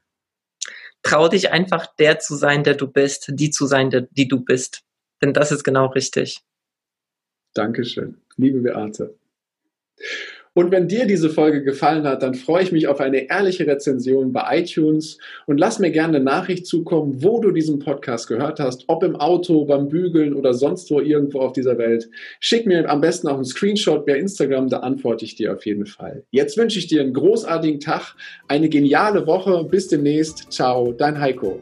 Trau 1.03 1.27
dich 1.27 1.51
einfach 1.51 1.85
der 1.95 2.19
zu 2.19 2.35
sein, 2.35 2.63
der 2.63 2.73
du 2.73 2.87
bist, 2.87 3.31
die 3.33 3.51
zu 3.51 3.67
sein, 3.67 3.91
der, 3.91 4.01
die 4.01 4.27
du 4.27 4.39
bist. 4.43 4.83
Denn 5.21 5.33
das 5.33 5.51
ist 5.51 5.63
genau 5.63 5.87
richtig. 5.87 6.41
Dankeschön, 7.53 8.17
liebe 8.37 8.59
Beate. 8.59 9.15
Und 10.57 10.71
wenn 10.71 10.87
dir 10.87 11.05
diese 11.05 11.29
Folge 11.29 11.61
gefallen 11.61 12.07
hat, 12.07 12.23
dann 12.23 12.33
freue 12.33 12.63
ich 12.63 12.71
mich 12.71 12.87
auf 12.87 12.99
eine 12.99 13.29
ehrliche 13.29 13.67
Rezension 13.67 14.33
bei 14.33 14.57
iTunes 14.57 15.19
und 15.45 15.59
lass 15.59 15.77
mir 15.77 15.91
gerne 15.91 16.17
eine 16.17 16.25
Nachricht 16.25 16.65
zukommen, 16.65 17.21
wo 17.21 17.39
du 17.39 17.51
diesen 17.51 17.77
Podcast 17.77 18.27
gehört 18.27 18.59
hast, 18.59 18.85
ob 18.87 19.03
im 19.03 19.15
Auto, 19.15 19.65
beim 19.65 19.87
Bügeln 19.87 20.33
oder 20.33 20.55
sonst 20.55 20.89
wo 20.89 20.99
irgendwo 20.99 21.41
auf 21.41 21.53
dieser 21.53 21.77
Welt. 21.77 22.09
Schick 22.39 22.65
mir 22.65 22.89
am 22.89 23.01
besten 23.01 23.27
auch 23.27 23.35
einen 23.35 23.45
Screenshot 23.45 24.03
per 24.07 24.17
Instagram, 24.17 24.67
da 24.67 24.79
antworte 24.79 25.25
ich 25.25 25.35
dir 25.35 25.53
auf 25.53 25.63
jeden 25.63 25.85
Fall. 25.85 26.23
Jetzt 26.31 26.57
wünsche 26.57 26.79
ich 26.79 26.87
dir 26.87 27.01
einen 27.01 27.13
großartigen 27.13 27.79
Tag, 27.79 28.15
eine 28.47 28.67
geniale 28.67 29.27
Woche. 29.27 29.63
Bis 29.63 29.89
demnächst. 29.89 30.51
Ciao, 30.51 30.91
dein 30.91 31.21
Heiko. 31.21 31.61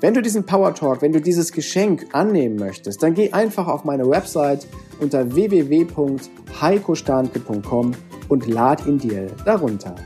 Wenn 0.00 0.14
du 0.14 0.22
diesen 0.22 0.44
Power 0.44 0.74
Talk, 0.74 1.02
wenn 1.02 1.12
du 1.12 1.20
dieses 1.20 1.52
Geschenk 1.52 2.06
annehmen 2.12 2.56
möchtest, 2.56 3.00
dann 3.02 3.12
geh 3.14 3.32
einfach 3.32 3.68
auf 3.68 3.84
meine 3.84 4.08
Website 4.08 4.66
unter 5.00 5.34
www.heikostandke.com 5.34 7.92
und 8.28 8.46
lad 8.46 8.86
ihn 8.86 8.98
dir 8.98 9.26
darunter. 9.44 9.96